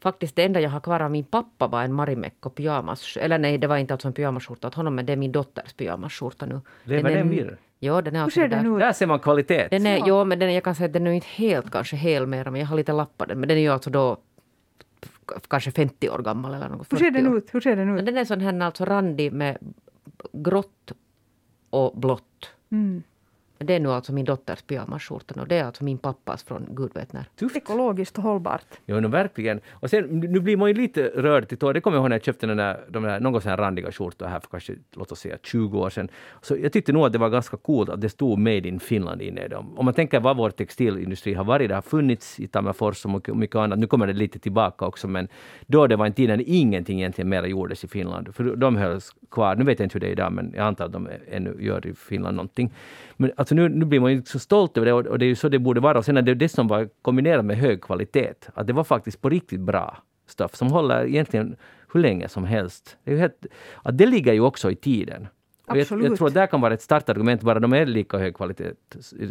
[0.00, 3.16] Faktiskt det enda jag har kvar av min pappa var en Marimekko pyjamas.
[3.16, 5.72] Eller nej, det var inte alltså en pyjamasskjorta åt honom, men det är min dotters
[5.72, 6.60] pyjamasskjorta nu.
[6.84, 7.56] Lever den, den vidare?
[7.78, 8.80] Ja, den är alltså Hur ser den ut?
[8.80, 9.68] Där ser man kvalitet.
[9.70, 12.26] Den är, ja, men den, jag kan säga att den är inte helt kanske hel
[12.26, 13.40] mera, men jag har lite lappat den.
[13.40, 14.16] Men den är ju alltså då
[15.48, 16.92] kanske 50 år gammal eller något.
[16.92, 17.54] Hur ser den ut?
[17.54, 18.06] Hur ser den ut?
[18.06, 19.58] Den är sån här alltså randig med
[20.32, 20.92] grått
[21.70, 22.50] och blått.
[22.70, 23.02] Mm.
[23.58, 26.90] Det är nu alltså min dotters pyjamasskjorta och det är alltså min pappas från gud
[26.94, 27.24] vet när.
[27.36, 27.56] Tufft.
[27.56, 28.66] Ekologiskt och hållbart.
[28.86, 29.60] Jo, no, verkligen.
[29.70, 31.74] Och sen, nu blir man ju lite rörd till tår.
[31.74, 33.92] Det kommer jag ihåg när jag köpte den där, de där någon sån här randiga
[33.92, 36.08] skjortor här för kanske, låt oss säga 20 år sedan.
[36.42, 39.22] Så jag tyckte nog att det var ganska coolt att det stod Made in Finland
[39.22, 39.78] inne i dem.
[39.78, 43.54] Om man tänker vad vår textilindustri har varit, det har funnits i Tammerfors och mycket,
[43.54, 43.78] annat.
[43.78, 45.28] Nu kommer det lite tillbaka också, men
[45.66, 48.34] då det var en tid när ingenting egentligen mer gjordes i Finland.
[48.34, 49.56] För de hölls kvar.
[49.56, 51.86] Nu vet jag inte hur det är idag, men jag antar att de ännu gör
[51.86, 52.72] i Finland någonting.
[53.16, 55.28] Men alltså nu, nu blir man ju så stolt över det och, och det är
[55.28, 55.98] ju så det borde vara.
[55.98, 58.34] Och sen är det det som var kombinerat med hög kvalitet.
[58.54, 61.56] Att det var faktiskt på riktigt bra stuff som håller egentligen
[61.92, 62.96] hur länge som helst.
[63.04, 63.46] Det, är helt,
[63.82, 65.28] att det ligger ju också i tiden.
[65.66, 68.74] Jag, jag, tror att det kan vara ett startargument, bara de är lika hög kvalitet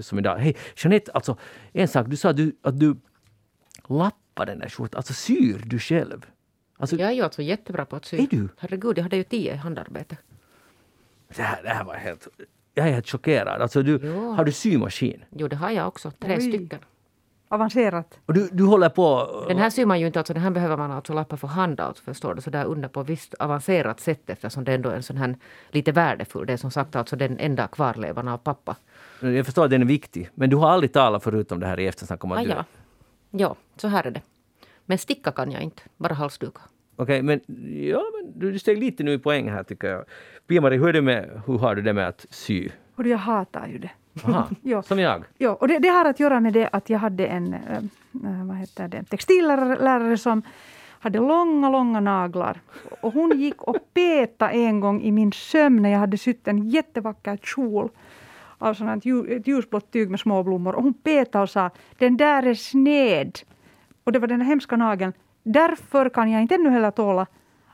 [0.02, 0.38] som idag.
[0.38, 1.38] Hej, Jeanette, alltså
[1.72, 2.96] en sak, du sa att du, att du
[3.88, 4.98] lappar den där skjortan.
[4.98, 6.26] Alltså syr du själv?
[6.78, 8.18] Alltså, jag är ju alltså jättebra på att sy.
[8.18, 8.50] Är du?
[8.58, 10.18] Herregud, jag hade ju tio handarbete.
[11.36, 12.28] Det här, det här var helt
[12.78, 13.62] jag är helt chockerad.
[13.62, 15.24] Alltså du, har du symaskin?
[15.30, 16.12] Jo, det har jag också.
[16.12, 16.42] Tre Oj.
[16.42, 16.80] stycken.
[17.50, 18.20] avancerat.
[18.26, 19.28] Och du, du håller på...
[19.48, 21.80] Den här syr man ju inte, alltså, den här behöver man alltså lappa för hand
[21.80, 25.04] alltså, förstår du, så där under på visst avancerat sätt eftersom det ändå är en
[25.04, 25.36] sån här
[25.72, 26.46] lite värdefull.
[26.48, 28.76] Det är som sagt alltså den enda kvarlevan av pappa.
[29.22, 31.80] Jag förstår att den är viktig, men du har aldrig talat förut om det här
[31.80, 32.50] i eftersnack om att Ah, du...
[32.50, 32.66] ja.
[33.32, 34.22] ja, så här är det.
[34.86, 36.64] Men sticka kan jag inte, bara halsdukar.
[37.00, 37.40] Okej, men,
[37.90, 40.06] ja, men du, steg lite nu i poäng här tycker jag.
[40.48, 42.70] Pia-Marie, hur, är det med, hur har du det med att sy?
[42.96, 43.92] Och jag hatar ju det.
[44.24, 44.82] Aha, Ja.
[44.82, 45.24] som jag.
[45.38, 48.58] Ja, och det, det har att göra med det att jag hade en äh, vad
[48.58, 50.42] heter det, textillärare som
[51.00, 52.62] hade långa, långa naglar.
[53.02, 56.70] Och hon gick och peta en gång i min sömn när jag hade sytt en
[56.70, 57.90] jättevacker kjol
[58.58, 60.76] av sånt ett ljusblått tyg med små blommor.
[60.76, 63.40] Och hon petade och sa den där är sned.
[64.04, 65.14] Och det var den hemska nageln.
[65.48, 67.28] Därför kan jag inte ännu heller tåla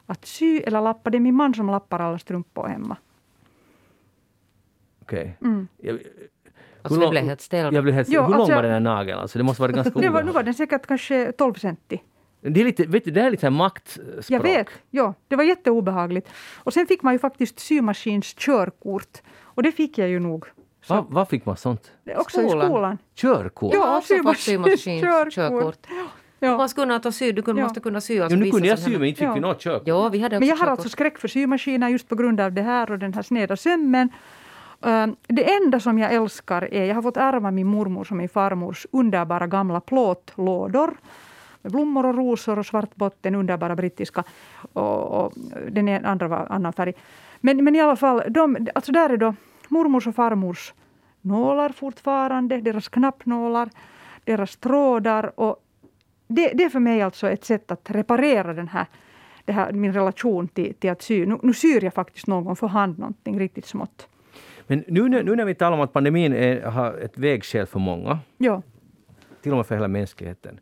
[0.06, 1.10] att sy eller lappa.
[1.10, 2.98] Det är min man som lappar alla strumpor hemma.
[5.02, 5.38] Okej.
[5.42, 5.68] Mm.
[5.78, 6.00] Jag,
[6.82, 7.74] Alltså lång- blev helt stel.
[7.74, 9.20] Jag blev helt, Jo, hur lång alltså- var den här nageln?
[9.20, 12.02] Alltså, det måste vara ganska Det var, nu var den säkert kanske 12 centi.
[12.42, 14.26] Det är lite, vet du, det här är lite maktspråk.
[14.30, 16.30] Jag vet, ja, det var jätteobehagligt.
[16.56, 19.22] Och sen fick man ju faktiskt symaskins körkort.
[19.42, 20.46] Och det fick jag ju nog.
[20.90, 21.92] Va, vad fick man sånt?
[22.16, 22.62] också Skolan.
[22.62, 22.98] i skolan.
[23.16, 23.74] Körkort?
[23.74, 25.88] Ja, också fått symaskins symaskins körkort.
[26.48, 26.58] Ja.
[26.58, 27.66] Man skulle ta sy, du kunde, Ja.
[27.66, 28.20] måste kunna sy.
[28.20, 29.48] Alltså nu vissa kunde jag sy, men inte fick vi Ja.
[29.48, 29.88] något körkort.
[29.88, 32.52] Ja, vi hade också Men jag har alltså skräck för symaskiner just på grund av
[32.54, 34.10] det här och den här sneda sömmen.
[34.86, 38.30] Eh, Det enda som jag älskar är, jag har fått ärva min mormor och min
[38.30, 40.94] farmors underbara gamla plåtlådor.
[41.62, 44.24] Med blommor och rosor och svart botten, underbara brittiska.
[44.74, 45.34] Och, och
[45.72, 46.94] den är- andra var annan färg.
[47.42, 49.36] Men, men i alla fall, de, alltså där är då
[49.68, 50.74] mormors och farmors
[51.22, 53.70] nålar fortfarande, deras knappnålar,
[54.24, 55.40] deras trådar.
[55.40, 55.63] Och
[56.28, 58.86] det, det är för mig alltså ett sätt att reparera den här,
[59.46, 61.26] det här, min relation till, till att sy.
[61.26, 64.08] Nu, nu syr jag faktiskt någon gång för hand någonting riktigt smått.
[64.68, 67.80] Men nu, när- nu när vi talar om att pandemin är, har ett vägskäl för
[67.80, 68.62] många, Ja,
[69.42, 70.60] till och med för hela mänskligheten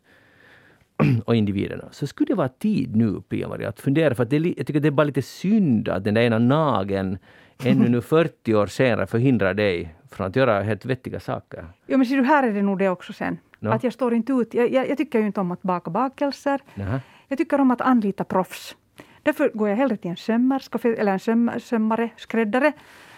[1.24, 4.14] och individerna, så skulle det vara tid nu, Pia-Maria, att fundera.
[4.14, 7.18] För att det, jag tycker det är bara lite synd att den där ena nageln
[7.64, 11.64] ännu nu 40 år senare förhindrar dig från att göra helt vettiga saker.
[11.86, 13.38] ja men ser du, här är det nog det också sen.
[13.62, 13.72] Ja.
[13.72, 14.54] Att jag står inte ut.
[14.54, 16.60] Jag, jag, jag tycker ju inte om att baka bakelser.
[16.74, 17.00] Nähä.
[17.28, 18.76] Jag tycker om att anlita proffs.
[19.22, 22.72] Därför går jag hellre till en sömmerska eller en söm, sömmare, skräddare.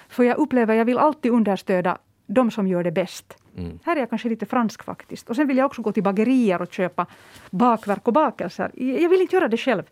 [0.09, 3.37] För jag upplever, jag vill alltid understöda de som gör det bäst.
[3.57, 3.79] Mm.
[3.85, 5.31] Här är jag kanske lite fransk faktiskt.
[5.31, 7.07] Och sen vill jag också gå till bagerier och köpa
[7.51, 8.71] bakverk och bakelser.
[8.75, 9.83] Jag vill inte göra det själv.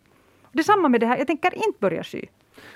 [0.53, 2.27] Detsamma med det här, jag tänker inte börja sy.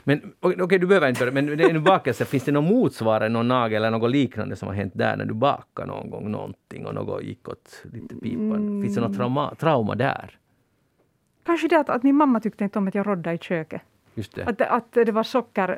[0.04, 2.64] Men okej, okej, du behöver inte börja, men det är en bakelse, finns det någon
[2.64, 6.30] motsvarande, någon nagel eller något liknande som har hänt där när du bakade någon gång
[6.30, 8.82] någonting och något gick åt lite pipan?
[8.82, 10.38] Finns det något trauma, trauma där?
[11.44, 13.82] Kanske det att, att min mamma tyckte inte om att jag roddade i köket.
[14.14, 14.44] Just det.
[14.44, 15.68] Att, att det var socker,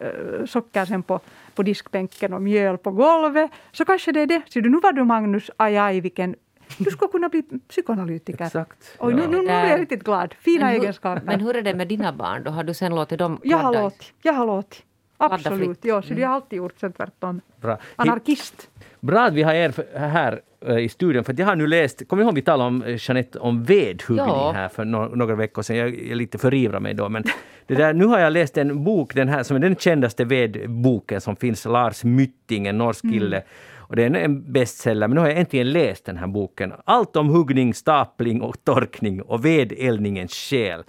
[0.41, 1.21] eh, socker sen på,
[1.55, 3.51] på diskbänken och mjöl på golvet.
[3.73, 4.43] Så kanske det är det.
[4.51, 6.37] Ser du, nu var du Magnus, aj aj vilken...
[6.79, 8.45] Du skulle kunna bli psykoanalytiker.
[8.45, 8.97] Exakt.
[8.99, 10.35] Oj, nu, nu, nu blir jag riktigt glad.
[10.41, 11.23] Fina Men hur, egenskaper.
[11.27, 12.51] men hur är det med dina barn då?
[12.51, 14.13] Har du sen låtit dem jag har låtit.
[14.23, 14.83] Jag har låtit.
[15.21, 15.79] Absolut.
[15.83, 17.41] Ja, så det har jag alltid gjort sen tvärtom.
[17.61, 17.79] Bra.
[17.97, 18.71] Anarkist.
[19.01, 22.09] Bra att vi har er här eh, i studion, för att jag har nu läst,
[22.09, 24.53] kommer ni ihåg vi talade om eh, Jeanette om vedhuggning Ja.
[24.53, 27.25] här för no några veckor sedan, jag, jag lite förivrar mig då, men
[27.67, 31.21] det där, nu har jag läst en bok, den här som är den kändaste vedboken
[31.21, 33.43] som finns, Lars Mytting, en norsk kille.
[33.89, 36.73] Och det är en- bestseller, men nu har jag äntligen läst den här boken.
[36.85, 40.83] Allt om huggning, stapling och torkning och vedeldningens själ.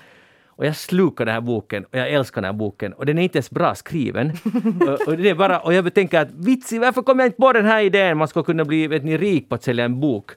[0.47, 3.23] Och jag slukar den här boken och jag älskar den här boken och den är
[3.23, 4.31] inte ens bra skriven.
[4.81, 7.53] och, och, det är bara, och jag tänker att vitsi, varför kom jag inte på
[7.53, 8.17] den här idén?
[8.17, 10.31] Man ska kunna bli vet ni, rik på att sälja en bok.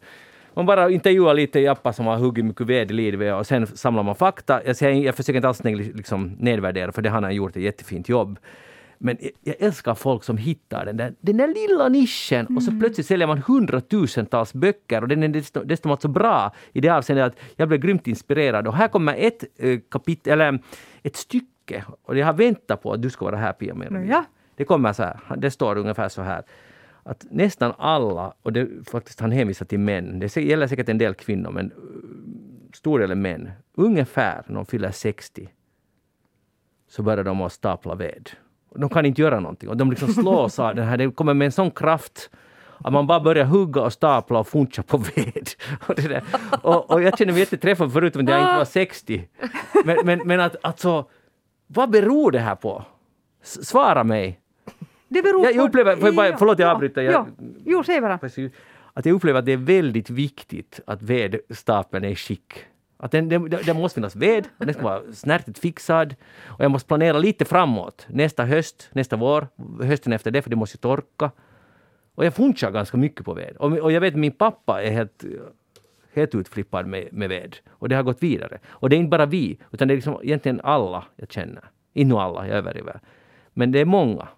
[0.54, 4.02] Man bara intervjuar lite jappar som har huggit mycket ved i livet och sen samlar
[4.02, 4.60] man fakta.
[4.66, 8.08] Jag, säger, jag försöker inte alls liksom, nedvärdera för det han har gjort ett jättefint
[8.08, 8.38] jobb.
[9.04, 13.06] Men jag, älskar folk som hittar den där, den där lilla nischen och så plötsligt
[13.06, 17.38] säljer man hundratusentals böcker och den är desto, desto alltså bra i det avseendet att
[17.56, 18.66] jag blev grymt inspirerad.
[18.66, 20.58] Och här kommer ett eh, kapitel, eller
[21.02, 24.06] ett stycke och jag har väntat på att du ska vara här Pia med.
[24.08, 24.24] Ja.
[24.56, 26.42] Det kommer så här, det står ungefär så här
[27.02, 31.14] att nästan alla, och det faktiskt han hänvisar till män, det gäller säkert en del
[31.14, 31.72] kvinnor men
[32.74, 35.48] stor del är män, ungefär när de fyller 60
[36.88, 38.30] så börjar de att stapla ved.
[38.74, 41.46] De kan inte göra någonting och de liksom slås av den här, det kommer med
[41.46, 42.30] en sån kraft
[42.84, 45.48] att man bara börjar hugga och stapla och funcha på ved.
[45.86, 46.22] Och, det där.
[46.62, 49.28] Och, och jag känner mig jätteträffad förutom att jag inte var 60.
[49.84, 51.04] Men, men, men att alltså,
[51.66, 52.84] vad beror det här på?
[53.42, 54.40] S- Svara mig.
[55.08, 55.62] Det beror Jag på...
[55.62, 57.02] upplever- jag bara- förlåt, jag ja, avbryter.
[57.02, 57.26] Jag- Ja.
[57.64, 58.18] Jo, säg bara.
[58.94, 62.54] Att jag upplever att det är väldigt viktigt att vedstapeln är i skick.
[63.02, 66.14] Att den, den, den måste finnas ved, och den ska vara snärtigt fixad.
[66.46, 68.06] Och jag måste planera lite framåt.
[68.08, 69.48] Nästa höst, nästa vår,
[69.82, 71.30] hösten efter det, för det måste ju torka.
[72.14, 73.56] Och jag funchar ganska mycket på ved.
[73.56, 75.24] Och, och jag vet min pappa är helt,
[76.14, 77.56] helt utflippad med, med ved.
[77.70, 78.58] Och det har gått vidare.
[78.68, 81.64] Och det är inte bara vi, utan det är liksom egentligen alla jag känner.
[81.92, 83.00] Inte alla, jag överdriver.
[83.54, 84.28] Men det är många.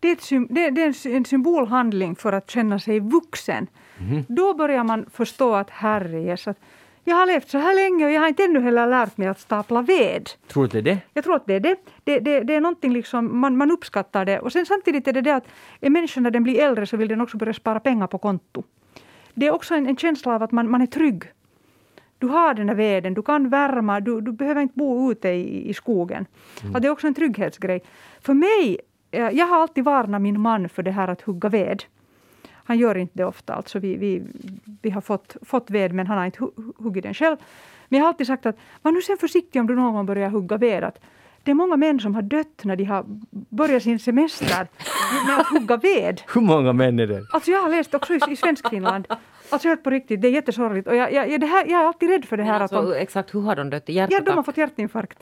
[0.00, 3.66] Det är, det, en symbolhandling för att känna sig vuxen.
[3.98, 4.24] Mm.
[4.28, 6.58] Då börjar man förstå att herre att
[7.04, 9.40] jag har levt så här länge och jag har inte ännu heller lärt mig att
[9.40, 10.30] stapla ved.
[10.48, 11.00] Tror du det är det?
[11.14, 11.76] Jag tror att det är det.
[12.04, 14.38] Det, det, det är någonting liksom, man, man uppskattar det.
[14.38, 15.48] Och sen samtidigt är det det att
[15.80, 18.62] en människa när den blir äldre så vill den också börja spara pengar på konto.
[19.34, 21.24] Det är också en, en känsla av att man, man är trygg.
[22.18, 25.70] Du har den där veden, du kan värma, du, du behöver inte bo ute i,
[25.70, 26.26] i skogen.
[26.62, 26.76] Mm.
[26.76, 27.82] Att det är också en trygghetsgrej.
[28.20, 28.78] För mig,
[29.10, 31.84] eh, jag har alltid varnat min man för det här att hugga ved.
[32.64, 33.54] Han gör inte det ofta.
[33.54, 34.22] Alltså vi, vi,
[34.82, 36.48] vi har fått, fått ved, men han har inte
[36.78, 37.36] huggit den själv.
[37.88, 40.28] Men jag har alltid sagt att var nu sen försiktig om du någon gång börjar
[40.28, 40.84] hugga ved.
[40.84, 40.98] Att
[41.42, 43.04] det är många män som har dött när de har
[43.48, 44.68] börjat sin semester
[45.26, 46.22] med att hugga ved.
[46.34, 47.22] Hur många män är det?
[47.32, 49.06] Alltså jag har läst också i, i Svenskfinland.
[49.50, 50.88] Alltså helt på riktigt, det är jättesorgligt.
[50.88, 52.60] Och jag, jag, det här, jag är alltid rädd för det här.
[52.60, 53.88] alltså, att de, exakt hur har de dött?
[53.88, 54.22] Hjärtattack?
[54.22, 55.18] Ja, de har fått hjärtinfarkt.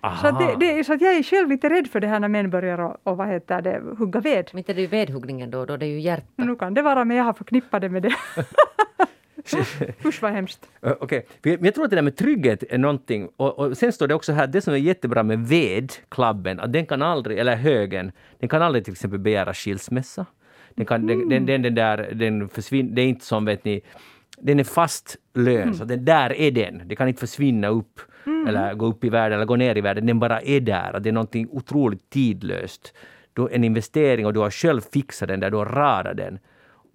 [0.00, 2.50] Så, att det, det, så jag är själv lite rädd för det här när män
[2.50, 4.50] börjar och, och vad heter det, hugga ved.
[4.52, 6.26] Men inte det är ju vedhuggningen då, då det är ju hjärta.
[6.36, 8.14] Nu kan det vara, men jag har förknippat det med det.
[10.04, 10.68] Usch vad hemskt.
[10.80, 11.58] Okej, okay.
[11.60, 14.32] jag tror att det där med trygghet är någonting, och, och sen står det också
[14.32, 18.62] här, det som är jättebra med vedklabben, att den kan aldrig, eller högen, den kan
[18.62, 20.26] aldrig till exempel begära skilsmässa.
[20.74, 21.28] Den, kan, mm.
[21.28, 23.80] den, den, den, där, den försvinner, det är inte som vet ni,
[24.38, 25.74] den är fast lön, mm.
[25.74, 26.82] så den där är den.
[26.84, 28.46] Det kan inte försvinna upp mm.
[28.46, 30.06] eller gå upp i världen eller gå ner i världen.
[30.06, 31.00] Den bara är där.
[31.00, 32.94] Det är någonting otroligt tidlöst.
[33.32, 36.38] Du, en investering och du har själv fixat den där, du har radat den.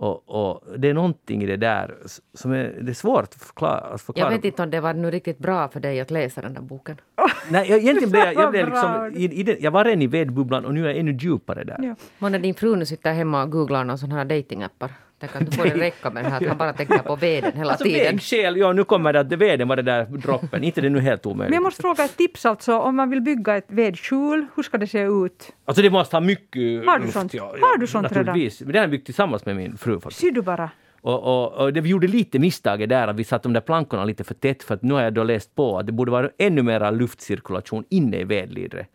[0.02, 1.96] Och, och, det är någonting i det där
[2.34, 4.32] som är, det är svårt att förklara, att förklara.
[4.32, 6.62] Jag vet inte om det var nu riktigt bra för dig att läsa den där
[6.62, 6.98] boken.
[7.50, 10.08] Nej, jag, egentligen blev jag, jag, blev liksom, i, i den, jag var redan i
[10.08, 11.78] vedbubblan och nu är jag ännu djupare där.
[11.82, 11.96] Ja.
[12.18, 14.92] Månne din fru nu sitter hemma och googlar någon sån här datingappar.
[15.22, 17.52] Tänk att du får det räcka med det här att han bara tänker på veden
[17.56, 18.16] hela alltså, tiden.
[18.16, 20.64] Vägskäl, ja nu kommer det att det veden var det där droppen.
[20.64, 21.50] inte det nu helt omöjligt.
[21.50, 24.78] Men jag måste fråga ett tips alltså, om man vill bygga ett vedskjul, hur ska
[24.78, 25.52] det se ut?
[25.66, 28.38] Alltså det måste ha mycket Har du sånt, ja, har du sånt redan?
[28.38, 30.22] Men det har jag byggt tillsammans med min fru faktiskt.
[30.22, 30.70] Ser du bara?
[31.02, 34.06] Och, och, och det, vi gjorde lite misstaget där att vi satte de där plankorna
[34.06, 36.30] lite för tätt för att nu har jag då läst på att det borde vara
[36.38, 38.88] ännu mera luftcirkulation inne i vedlidret.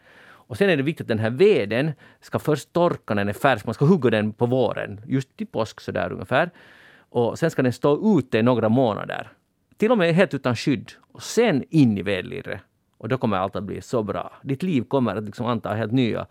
[0.46, 3.32] Och sen är det viktigt att den här veden ska först torka när den är
[3.32, 3.66] färsk.
[3.66, 6.50] Man ska hugga den på våren, just till påsk sådär ungefär.
[6.98, 9.32] Och sen ska den stå ute i några månader.
[9.76, 10.92] Till och med helt utan skydd.
[11.12, 12.60] Och sen in i vedlirret.
[12.98, 14.32] Och då kommer allt att bli så bra.
[14.42, 16.26] Ditt liv kommer att liksom anta helt nya,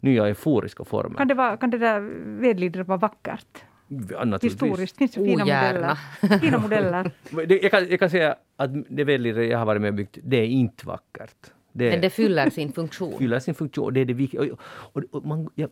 [0.00, 1.16] nya euforiska former.
[1.16, 2.00] Kan det, vara, kan det där
[2.40, 3.64] vedlidret vara vackert?
[4.10, 5.98] Ja, Historiskt finns det fina modeller.
[6.40, 7.10] fina modeller.
[7.62, 10.36] jag, kan, jag kan säga att det vedlidret jag har varit med och byggt, det
[10.36, 11.50] är inte vackert.
[11.76, 13.12] Det, Men det fyller sin funktion.
[13.18, 13.94] fyller sin funktion.
[13.94, 14.40] Det är det viktiga.
[14.40, 14.58] Och,
[14.92, 15.68] och, och man, ja,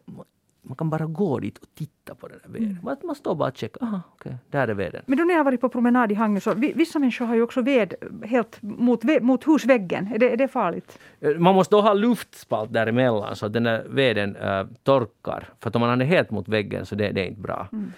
[0.63, 2.79] man kan bara gå dit och titta på den där veden.
[2.85, 2.99] Mm.
[3.03, 3.87] Man står bara och checkar.
[3.87, 5.03] Aha, okay, där är veden.
[5.07, 7.43] Men då när jag har varit på promenad i Hangö så vissa människor har ju
[7.43, 7.95] också ved
[8.25, 10.09] helt mot, mot husväggen.
[10.15, 10.99] Är det, är det farligt?
[11.21, 15.49] Eh, man måste då ha luftspalt däremellan så att den där veden äh, torkar.
[15.61, 17.69] För att om man är helt mot väggen så det, det är inte bra.
[17.73, 17.93] Mm.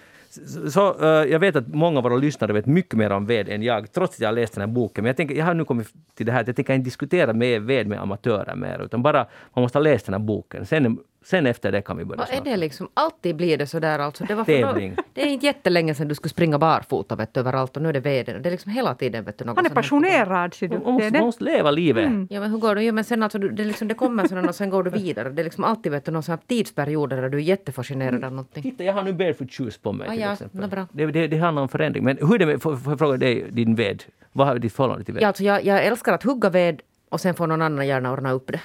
[0.71, 3.63] Så, uh, jag vet att många av våra lyssnare vet mycket mer om ved än
[3.63, 5.03] jag, trots att jag har läst den här boken.
[5.03, 7.33] Men jag, tänker, jag har nu kommit till det här att jag tänker inte diskutera
[7.33, 10.65] med ved med amatörer mer, utan bara man måste ha läst den här boken.
[10.65, 10.97] Sen
[11.29, 12.41] Sen efter det kan vi börja snacka.
[12.41, 14.23] Är det liksom, alltid blir det så där alltså.
[14.23, 14.73] Det, var för då,
[15.13, 17.93] det är inte jättelänge sedan du skulle springa barfota vet du, överallt och nu är
[17.93, 18.41] det veden.
[18.41, 19.45] Det är liksom hela tiden vet du.
[19.45, 20.79] Något Han är passionerad ser du.
[20.79, 22.05] Man måste, man måste leva livet.
[22.05, 22.27] Mm.
[22.29, 22.83] Ja men hur går det?
[22.83, 25.29] Ja, men sen alltså, det, liksom, det kommer sådana och sen går du vidare.
[25.29, 28.63] Det är liksom alltid vet du, någon sån tidsperioder där du är jättefascinerad av någonting.
[28.63, 30.69] Titta jag har nu barefoot shoes på mig ah, till ja, exempel.
[30.69, 30.87] Bra.
[30.91, 32.03] Det, det, det handlar om förändring.
[32.03, 34.03] Men hur är det med, får jag fråga dig, din ved?
[34.31, 35.23] Vad har ditt förhållande till ved?
[35.23, 38.31] Ja, alltså, jag, jag älskar att hugga ved och sen får någon annan gärna ordna
[38.31, 38.61] upp det.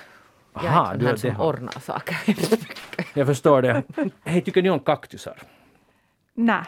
[0.55, 2.17] Jag Aha, är inte sån här som ordnar saker.
[3.15, 3.83] Jag förstår det.
[4.25, 5.39] Hej, tycker ni om kaktusar?
[6.35, 6.65] Nej.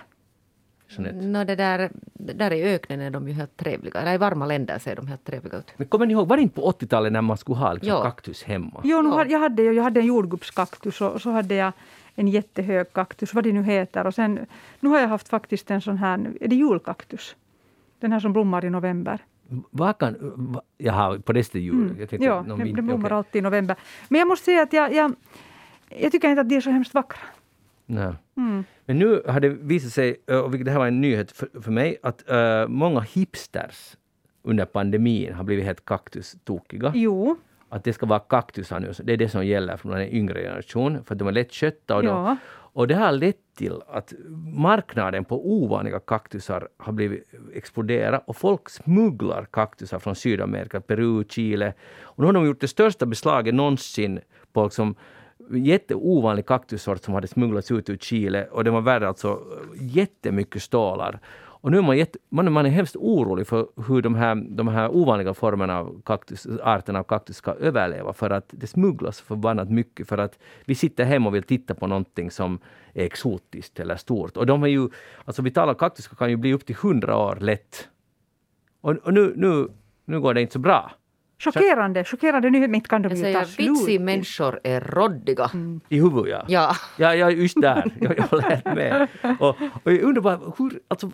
[0.99, 4.01] No, det, där, där i öknen är de ju helt trevliga.
[4.01, 5.73] Eller i varma länder ser de helt trevliga ut.
[5.77, 8.43] Men kommer ni ihåg, var det inte på 80-talet när man skulle ha liksom kaktus
[8.43, 8.81] hemma?
[8.85, 11.73] Jo, nu, jag, hade, jag hade en jordgubbskaktus och så hade jag
[12.15, 14.07] en jättehög kaktus, vad det nu heter.
[14.07, 14.47] Och sen,
[14.81, 17.37] nu har jag haft faktiskt en sån här, är det julkaktus?
[18.01, 19.19] Den här som blommar i november.
[19.71, 20.17] Vad kan...
[20.79, 21.75] Jaha, på det jul?
[21.75, 21.97] Mm.
[22.11, 23.17] Jag ja, det, det blommar okay.
[23.17, 23.77] alltid i november.
[24.09, 25.15] Men jag måste säga att jag, jag,
[25.89, 27.21] jag tycker inte att de är så hemskt vackra.
[27.87, 28.15] Nej.
[28.37, 28.65] Mm.
[28.87, 31.97] Men nu har det visat sig, och det här var en nyhet för, för mig,
[32.03, 33.97] att uh, många hipsters
[34.43, 36.93] under pandemin har blivit helt kaktustokiga.
[36.95, 37.37] Jo.
[37.69, 41.05] Att det ska vara kaktusar nu, det är det som gäller för den yngre generationen,
[41.05, 41.97] för att de är lättskötta.
[41.97, 42.37] Och, ja
[42.75, 44.13] och det har lett till att
[44.55, 51.75] marknaden på ovanliga kaktusar har blivit exploderat och folk smugglar kaktusar från Sydamerika, Peru, Chile.
[52.03, 54.21] Och nu har de gjort det största beslaget någonsin
[54.53, 54.95] på liksom
[55.51, 59.41] jätteovanlig kaktussort som hade smugglats ut ur Chile och den var värd alltså
[59.81, 61.21] jättemycket stålar.
[61.65, 64.69] Och nu är man, jätte, man, man är hemskt orolig för hur de här, de
[64.69, 69.71] här ovanliga formerna av kaktus, arterna av kaktus ska överleva för att det smugglas förbannat
[69.71, 72.59] mycket för att vi sitter hemma och vill titta på någonting som
[72.95, 74.37] är exotiskt eller stort.
[74.37, 74.89] Och de är ju,
[75.25, 77.89] alltså vitala kaktus kan ju bli upp till 100 år lätt.
[78.81, 79.69] Och, och nu, nu,
[80.05, 80.93] nu går det inte så bra.
[81.45, 82.71] Chockerande, chockerande nyhet.
[82.71, 83.71] Men inte kan de Jag ju ta slut.
[83.71, 85.51] vitsig människor är roddiga.
[85.89, 86.45] I huvudet, ja.
[86.49, 86.77] Ja.
[86.97, 87.93] Ja, ja just där.
[88.01, 89.09] Jag, jag helt med.
[89.41, 91.11] Och, och jag undrar bara, hur, alltså,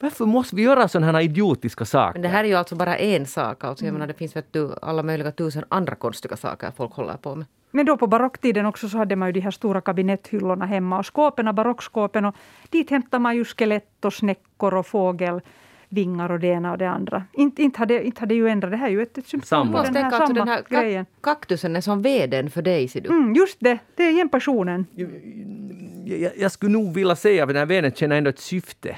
[0.00, 2.12] varför måste vi göra sådana här idiotiska saker?
[2.12, 3.64] Men det här är ju alltså bara en sak.
[3.64, 7.16] Alltså, jag menar, det finns vet du, alla möjliga tusen andra konstiga saker folk håller
[7.16, 7.46] på med.
[7.74, 11.14] Men då på barocktiden också så hade man ju de här stora kabinetthyllorna hemma och
[11.14, 12.34] skåpen, barockskåpen och
[12.70, 14.86] dit hämtar man ju skelett och snäckor och
[15.92, 17.24] fågelvingar och det ena och det andra.
[17.32, 19.78] Inte, inte, hade, inte hade ju ändrat, det här är ju ett, ett symptom Samma.
[19.78, 21.04] på den här alltså samma den här grejen.
[21.04, 23.08] kak- kaktusen är som veden för dig, ser du.
[23.08, 24.86] Mm, just det, det är igen passionen.
[26.06, 28.96] jag, jag skulle nog vilja säga att den här veden känner ändå ett syfte.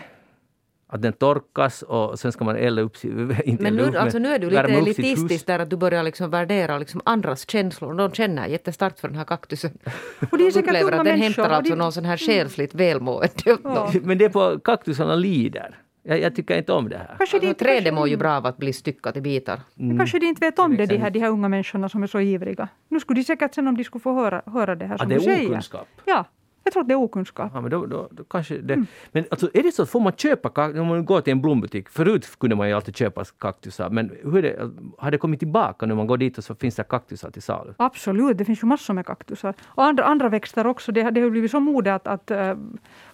[0.86, 2.96] Att den torkas och sen ska man elda upp.
[3.04, 6.02] Inte Men elda upp, nu, alltså, nu är du lite elitistisk där att du börjar
[6.02, 7.94] liksom värdera liksom andras känslor.
[7.94, 9.70] De känner jättestarkt för den här kaktusen.
[10.30, 13.28] Och det är De säkert att den hämtar alltså de- någon sån här själsligt välmående.
[13.64, 13.92] Ja.
[14.02, 15.78] Men det är på kaktusarna lider.
[16.06, 17.06] Jag, jag tycker inte om det här.
[17.06, 19.60] Kanske Alltså, inte, trädet kanske, mår ju bra av att bli styckat i bitar.
[19.74, 22.06] men kanske de inte vet om det, de här, de här unga människorna som är
[22.06, 22.68] så ivriga.
[22.88, 25.08] Nu skulle de säkert sen om de skulle få höra, höra det här Att som
[25.08, 25.48] det du är säger.
[25.50, 25.88] okunskap.
[26.04, 26.24] Ja,
[26.64, 27.50] jag tror att det är okunskap.
[27.54, 28.74] Ja, men då, då, då kanske det.
[28.74, 28.86] Mm.
[29.12, 30.80] Men alltså, är det så att får man köpa kaktusar?
[30.80, 31.88] Om man går till en blombutik.
[31.88, 33.90] Förut kunde man ju alltid köpa kaktusar.
[33.90, 36.74] Men hur är det, har det kommit tillbaka nu man går dit och så finns
[36.74, 37.74] det kaktusar till salu?
[37.76, 39.54] Absolut, det finns ju massor med kaktusar.
[39.64, 40.92] Och andra, andra växter också.
[40.92, 42.54] Det, har- det har blivit så mode att, att uh,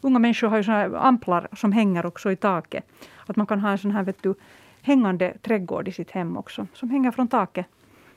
[0.01, 2.85] unga människor har ju såna här amplar som hänger också i taket.
[3.27, 4.35] Att man kan ha en sån här vet du,
[4.83, 7.67] hängande trädgård i sitt hem också, som hänger från taket.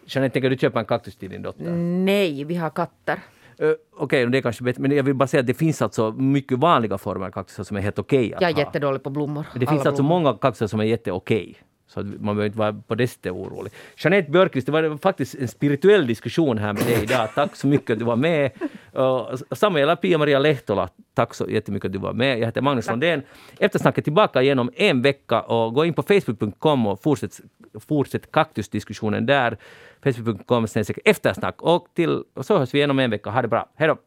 [0.06, 1.72] Jeanette, tänker du köpa en kaktus till din dotter?
[2.06, 3.20] Nej, vi har katter.
[3.62, 4.82] Uh, okej, det är kanske bättre.
[4.82, 7.78] Men jag vill bara säga att det finns alltså mycket vanliga former av kaktusar som
[7.78, 8.62] är helt okej att Jag är ha.
[8.62, 9.45] jättedålig på blommor.
[9.54, 10.20] Det finns alltså blommor.
[10.20, 11.58] många kaktusar som är jätteokej.
[11.94, 13.74] Så att man behöver inte vara på det sättet orolig.
[13.98, 17.30] Jeanette Björkqvist, det var faktiskt en spirituell diskussion här med dig idag.
[17.36, 18.52] Tack så mycket att du var med.
[19.52, 20.89] Samma gäller Pia-Maria Lehtola.
[21.14, 22.39] Tack så jättemycket att du var med.
[22.39, 23.22] Jag heter Magnus Lundén.
[23.60, 27.39] Eftersnacket tillbaka igen om en vecka och gå in på facebook.com och fortsätt,
[27.88, 29.58] fortsätt kaktusdiskussionen där.
[30.04, 30.68] Facebook.com
[31.06, 31.62] eftersnack.
[31.62, 33.30] Och, till, och så hörs vi igen om en vecka.
[33.30, 33.70] Ha det bra.
[33.76, 33.98] Hej då!